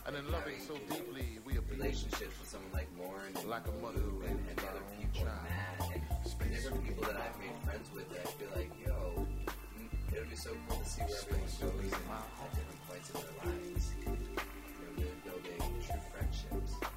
[0.06, 3.72] and in loving so deeply, we have Relationships with someone like Lauren and Like a
[3.82, 5.44] mother Lou and, and other people and.
[5.44, 10.14] Matt and different people that I've made friends with that I feel like, yo, mm,
[10.14, 13.16] it would be so cool to see where everyone goes and at different points in
[13.20, 14.23] their lives.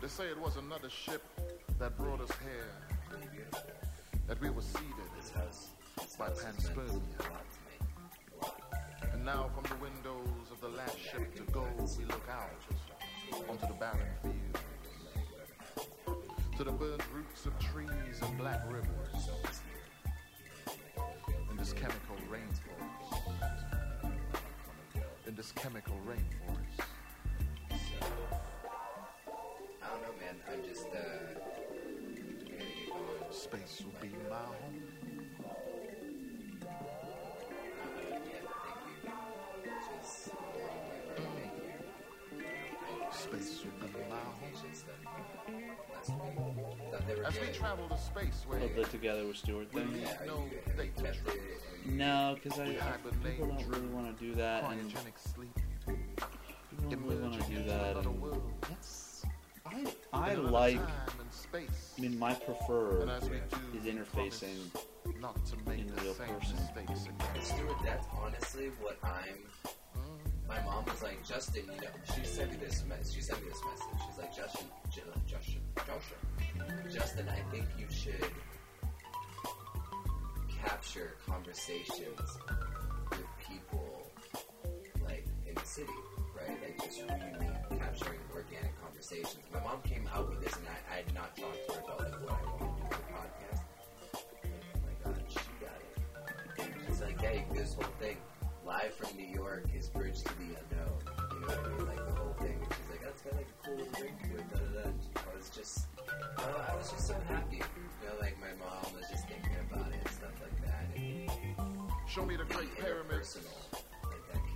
[0.01, 1.23] They say it was another ship
[1.79, 3.21] that brought us here,
[4.27, 4.63] that we were
[5.17, 5.31] this
[6.19, 7.01] By panspermia.
[9.13, 11.67] and now from the windows of the last ship to go,
[11.99, 12.51] we look out
[13.49, 14.61] onto the barren fields,
[16.57, 19.31] to the burnt roots of trees and black rivers
[21.51, 23.21] in this chemical rainforest.
[25.27, 26.96] In this chemical rainforest.
[29.87, 30.37] I don't know, man.
[30.53, 33.33] I'm just, uh, I'm gonna get going.
[33.33, 34.83] Space will be my home.
[38.11, 39.11] Yeah, thank you.
[40.03, 40.31] Just,
[41.17, 42.43] thank you.
[43.13, 44.35] Space will be my home.
[44.41, 45.01] Communication stuff.
[45.95, 46.91] Last week.
[46.93, 49.81] Thought they were As we travel to space where Oh, the Together with Stuart we
[49.83, 50.01] thing?
[50.03, 51.37] Yeah, no you- have you data kept trace.
[51.37, 51.43] it
[51.87, 52.69] and- No, because I, I
[53.29, 55.55] people don't really want to do that, and Cryogenic sleep.
[55.87, 57.97] people don't really want to do that.
[57.97, 58.43] And world.
[58.69, 59.06] that's
[60.13, 60.77] I I like.
[60.77, 60.87] time
[61.21, 61.95] and space.
[61.97, 65.21] I mean, my preferred And as we is do, we interfacing.
[65.21, 66.57] not to make in the real same person.
[66.57, 67.43] mistakes again.
[67.43, 69.39] Stuart, that's honestly what I'm.
[69.97, 70.49] Mm.
[70.49, 72.85] My mom was like, Justin, you know, she sent me this.
[72.89, 74.07] Me- she sent me this message.
[74.09, 78.25] She's like, Justin, J- uh, Justin, Justin, Justin, I think you should
[80.65, 82.39] capture conversations
[83.11, 84.11] with people
[85.05, 85.93] like in the city,
[86.49, 89.43] Like just really capturing organic conversations.
[89.53, 92.01] My mom came out with this, and I, I had not talked to her about
[92.01, 93.61] like what I wanted to do for the podcast.
[94.15, 96.71] Oh my god, she got it.
[96.87, 98.17] She's like, yeah, you can do this whole thing.
[98.65, 100.99] Live from New York is Bridge to the Unknown.
[101.35, 101.87] You know what I mean?
[101.87, 102.59] Like the whole thing.
[102.63, 104.47] And she's like, that's got like a cool ring to it.
[104.51, 104.91] Da, da, da.
[104.91, 105.87] I was just,
[106.39, 107.57] uh, I was just so happy.
[107.57, 110.95] You know, like my mom was just thinking about it and stuff like that.
[110.95, 111.31] And
[112.09, 113.37] Show me the great pyramids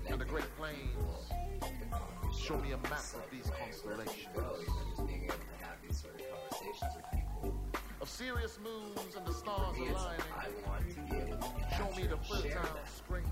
[0.08, 1.39] and the great with plains.
[1.60, 4.36] People, the coffee Show me a map of these subway, wherever you constellations.
[4.36, 7.54] go, you know, just being able to have these sort of conversations with people.
[8.00, 10.24] Of Sirius moons and the stars aligning.
[10.34, 11.40] I want to be able
[11.76, 13.28] Show me the and fertile springs.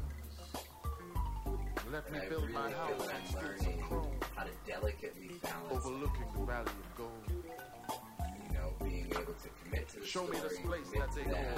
[1.91, 6.45] Let me build my house I'm stilts of chrome, how to delicately balance, overlooking the
[6.45, 7.25] valley of gold.
[7.31, 11.57] you know, being able to commit to the Show me this place that they call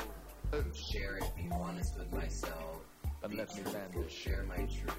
[0.52, 2.78] Earth, share it, be honest with myself,
[3.24, 4.10] and let me land it.
[4.10, 4.94] share my truth,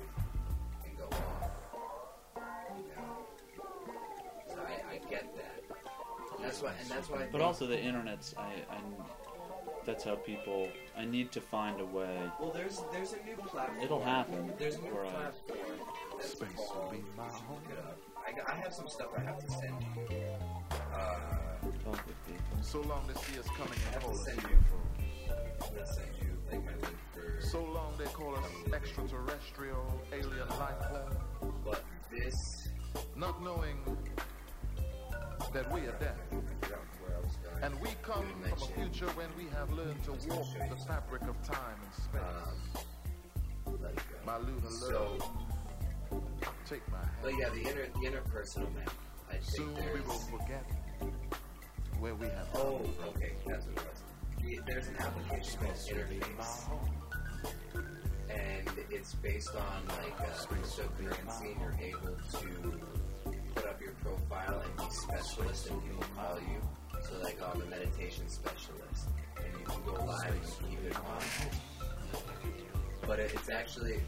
[6.61, 7.23] That's why, and that's why.
[7.23, 8.33] I But also the internet's.
[8.38, 8.77] I, I
[9.85, 10.67] that's how people.
[10.97, 12.19] I need to find a way.
[12.39, 13.81] well, there's there's a new platform.
[13.83, 14.51] It'll happen.
[14.59, 15.57] There's a new where I- platform.
[16.19, 17.57] Space will be you my home.
[17.67, 17.97] look it up.
[18.47, 20.07] I, I have some stuff I have to send you.
[20.93, 21.15] Uh,
[21.83, 22.61] Talk with people.
[22.61, 24.49] So long they see us coming I and have to us send you.
[24.49, 25.75] UFO.
[25.75, 27.41] Let's send you like my link for.
[27.41, 30.77] So long they call us extraterrestrial, alien life
[31.39, 32.69] form, But this,
[33.15, 33.77] not knowing
[35.53, 36.18] that we are death.
[36.31, 36.35] I
[36.65, 37.63] forgot where I was going.
[37.63, 41.41] And we come from a future when we have learned to walk the fabric of
[41.43, 42.85] time and space.
[44.26, 45.18] My lunar So,
[46.11, 46.22] love,
[46.68, 47.41] take my but hand.
[47.41, 48.91] yeah, the inner, the interpersonal map.
[49.30, 50.65] I think Soon we will forget
[51.99, 54.63] where we have Oh, come okay, that's what it was.
[54.65, 56.69] There's an application called Interface,
[58.30, 61.59] and it's based on like uh, a cryptocurrency.
[61.59, 62.80] You're able to
[63.56, 67.02] put up your profile and be specialist, and people call you.
[67.02, 69.07] So like, I'm a meditation specialist,
[69.38, 71.22] and you can go live and keep it on.
[73.07, 73.99] But it, it's actually,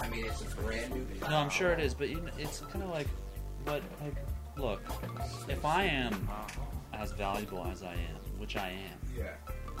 [0.00, 1.06] I mean, it's a brand new.
[1.28, 3.06] No, I'm sure it is, but you know, it's kind of like,
[3.64, 4.16] but like,
[4.56, 4.80] look,
[5.48, 6.28] if I am
[6.92, 8.98] as valuable as I am, which I am.
[9.16, 9.34] Yeah.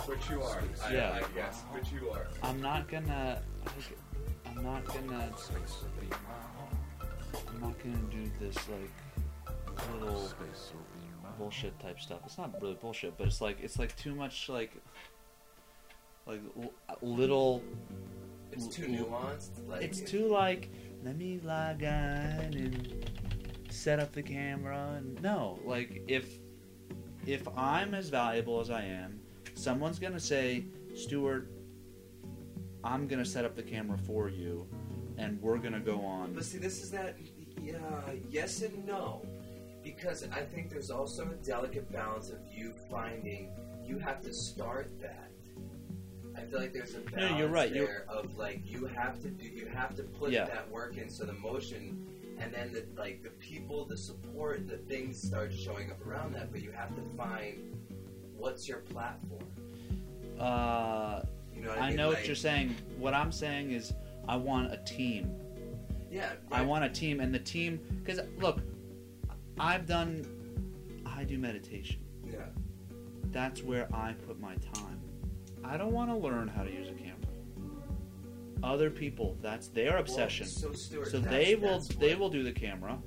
[0.06, 0.62] Which you are.
[0.84, 1.20] I, Yeah.
[1.22, 1.60] I guess.
[1.72, 2.28] Which you are.
[2.42, 3.42] I'm not gonna.
[3.66, 3.98] like,
[4.46, 5.30] I'm not gonna.
[7.48, 8.90] I'm not gonna do this like
[9.94, 10.28] little
[11.38, 12.20] bullshit type stuff.
[12.24, 14.72] It's not really bullshit, but it's like it's like too much like
[16.26, 16.40] like
[17.00, 17.62] little.
[18.52, 19.66] It's too nuanced.
[19.66, 20.70] Like It's too like
[21.04, 21.88] let me log on
[22.54, 23.10] and
[23.70, 26.38] set up the camera and no like if
[27.26, 29.20] if I'm as valuable as I am,
[29.54, 31.50] someone's gonna say, Stuart,
[32.84, 34.66] I'm gonna set up the camera for you,
[35.18, 36.32] and we're gonna go on.
[36.34, 37.16] But see, this is that.
[37.60, 37.78] Yeah,
[38.30, 39.24] yes and no,
[39.82, 43.50] because I think there's also a delicate balance of you finding
[43.84, 45.28] you have to start that.
[46.36, 49.20] I feel like there's a balance No, you're right, there you're- of like you have
[49.22, 50.46] to do, you have to put Yeah.
[50.46, 52.06] that work in, so the motion,
[52.38, 56.50] and then the like the people, the support, the things start showing up around that.
[56.50, 57.76] But you have to find
[58.36, 59.44] what's your platform.
[60.38, 61.22] Uh,
[61.54, 61.96] You know what I, I mean?
[61.96, 62.74] know Like, what you're saying.
[62.98, 63.92] What I'm saying is,
[64.26, 65.30] I want a team.
[66.10, 67.78] Yeah, I want a team, and the team.
[68.02, 68.60] Because look,
[69.62, 70.26] I've done.
[71.06, 72.00] I do meditation.
[72.26, 72.46] Yeah.
[73.30, 75.00] That's where I put my time.
[75.64, 77.16] I don't want to learn how to use a camera.
[78.64, 80.46] Other people, that's their obsession.
[80.46, 82.98] so Stuart, so they will they will do the camera.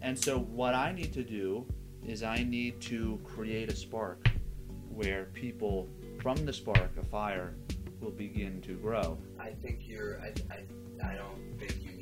[0.00, 1.66] And so what I need to do
[2.06, 4.28] is I need to create a spark
[4.88, 5.88] where people
[6.22, 7.54] from the spark, a fire,
[8.00, 9.18] will begin to grow.
[9.38, 10.20] I think you're.
[10.20, 11.97] I, I, I don't think you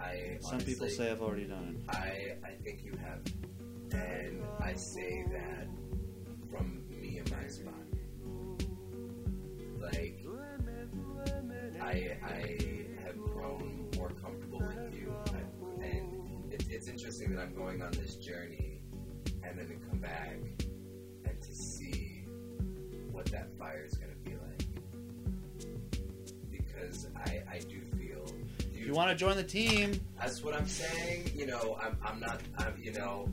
[0.00, 1.90] I, Some people say I've already done it.
[1.90, 3.20] I, I think you have.
[3.92, 5.66] And I say that
[6.50, 7.74] from me and my spot.
[9.80, 10.24] Like,
[11.80, 12.58] I, I
[13.04, 15.14] have grown more comfortable with you.
[15.32, 18.80] I, and it, it's interesting that I'm going on this journey
[19.42, 20.36] and then to come back
[21.24, 22.24] and to see
[23.10, 24.64] what that fire is going to be like.
[26.50, 27.77] Because I, I do
[28.88, 31.32] you want to join the team, That's what I'm saying.
[31.36, 33.28] You know, I'm, I'm not, I'm, you know,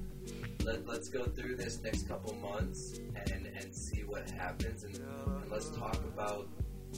[0.65, 4.83] let, let's go through this next couple months and, and see what happens.
[4.83, 6.49] And, and let's talk about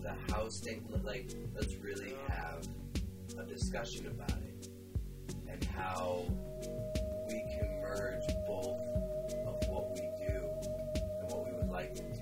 [0.01, 0.83] the house thing.
[1.03, 2.67] Like, let's really have
[3.37, 4.69] a discussion about it
[5.47, 6.25] and how
[7.27, 8.81] we can merge both
[9.45, 10.41] of what we do
[11.21, 12.16] and what we would like to do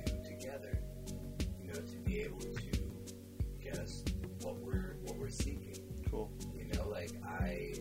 [7.45, 7.73] I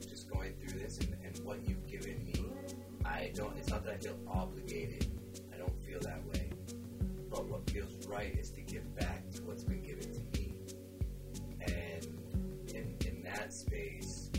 [0.00, 2.44] just going through this and, and what you've given me,
[3.04, 3.56] I don't.
[3.56, 5.06] It's not that I feel obligated.
[5.54, 6.50] I don't feel that way.
[7.30, 10.54] But what feels right is to give back to what's been given to me.
[11.60, 12.06] And
[12.74, 14.30] in in that space,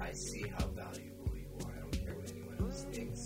[0.00, 1.72] I see how valuable you are.
[1.76, 3.24] I don't care what anyone else thinks.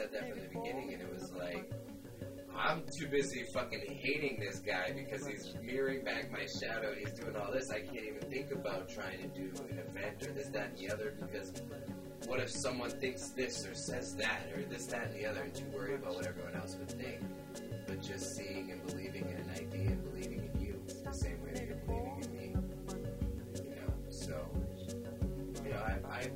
[0.00, 1.70] Said that from the beginning, and it was like,
[2.56, 7.12] I'm too busy fucking hating this guy because he's mirroring back my shadow and he's
[7.18, 7.70] doing all this.
[7.70, 10.90] I can't even think about trying to do an event or this, that, and the
[10.90, 11.52] other because
[12.26, 15.58] what if someone thinks this or says that or this, that, and the other and
[15.58, 17.20] you worry about what everyone else would think.
[17.86, 21.52] But just seeing and believing in an idea and believing in you the same way
[21.52, 22.54] that you're believing in me.
[23.64, 24.46] You know, so,
[25.62, 26.30] you know, I, I,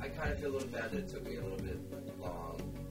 [0.00, 1.78] I kind of feel a little bad that it took me a little bit
[2.20, 2.83] long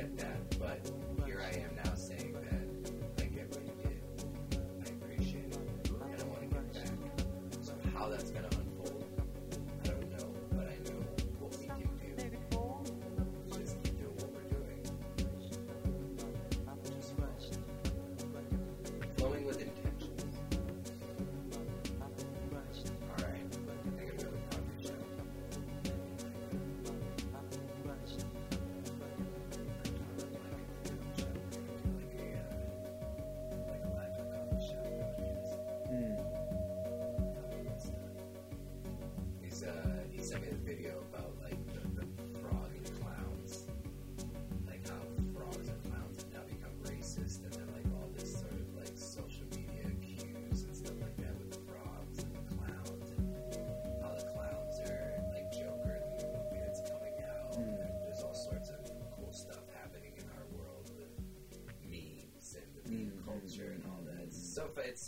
[0.00, 2.49] get that, but here I am now saying that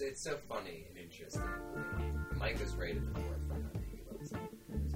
[0.02, 1.42] it's it's so funny and interesting.
[2.32, 3.82] Like, Mike was right at the forefront of it.
[3.90, 4.38] He loves it.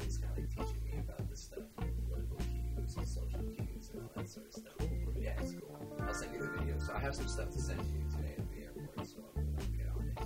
[0.03, 4.03] He's kind of like teaching me about this stuff, political cues and social cues and
[4.03, 4.75] all that sort of stuff.
[5.19, 5.79] Yeah, it's cool.
[6.03, 6.79] I'll send you the video.
[6.79, 9.43] So I have some stuff to send you today at the airport, so I'll
[9.79, 10.19] get on it.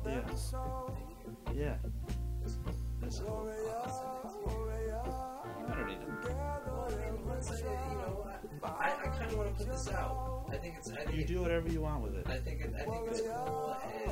[0.09, 0.19] Yeah.
[1.55, 1.77] Yeah.
[3.01, 3.51] That's cool.
[3.85, 4.24] I'll
[5.75, 6.17] I don't need them.
[7.27, 7.65] Once I, you
[8.63, 10.45] I, I, I kind of want to put this out.
[10.51, 10.91] I think it's.
[10.91, 12.25] I think You it- do whatever you want with it.
[12.27, 14.11] I think it, I think it's cool, and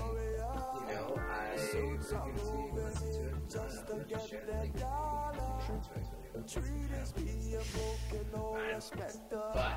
[0.90, 3.56] you know, I will continue to listen to it.
[3.56, 4.78] Uh, I'm gonna just share the link.
[4.78, 9.72] Sure, it's right, it's really about But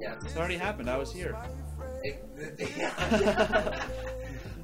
[0.00, 0.90] yeah, It's already happened.
[0.90, 1.34] I was here.
[2.02, 2.22] it,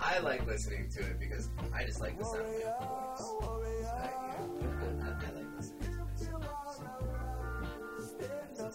[0.00, 3.86] I like listening to it because I just like the sound of my voice.
[3.86, 4.27] I, I, I like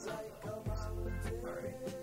[0.07, 2.02] like a mountain.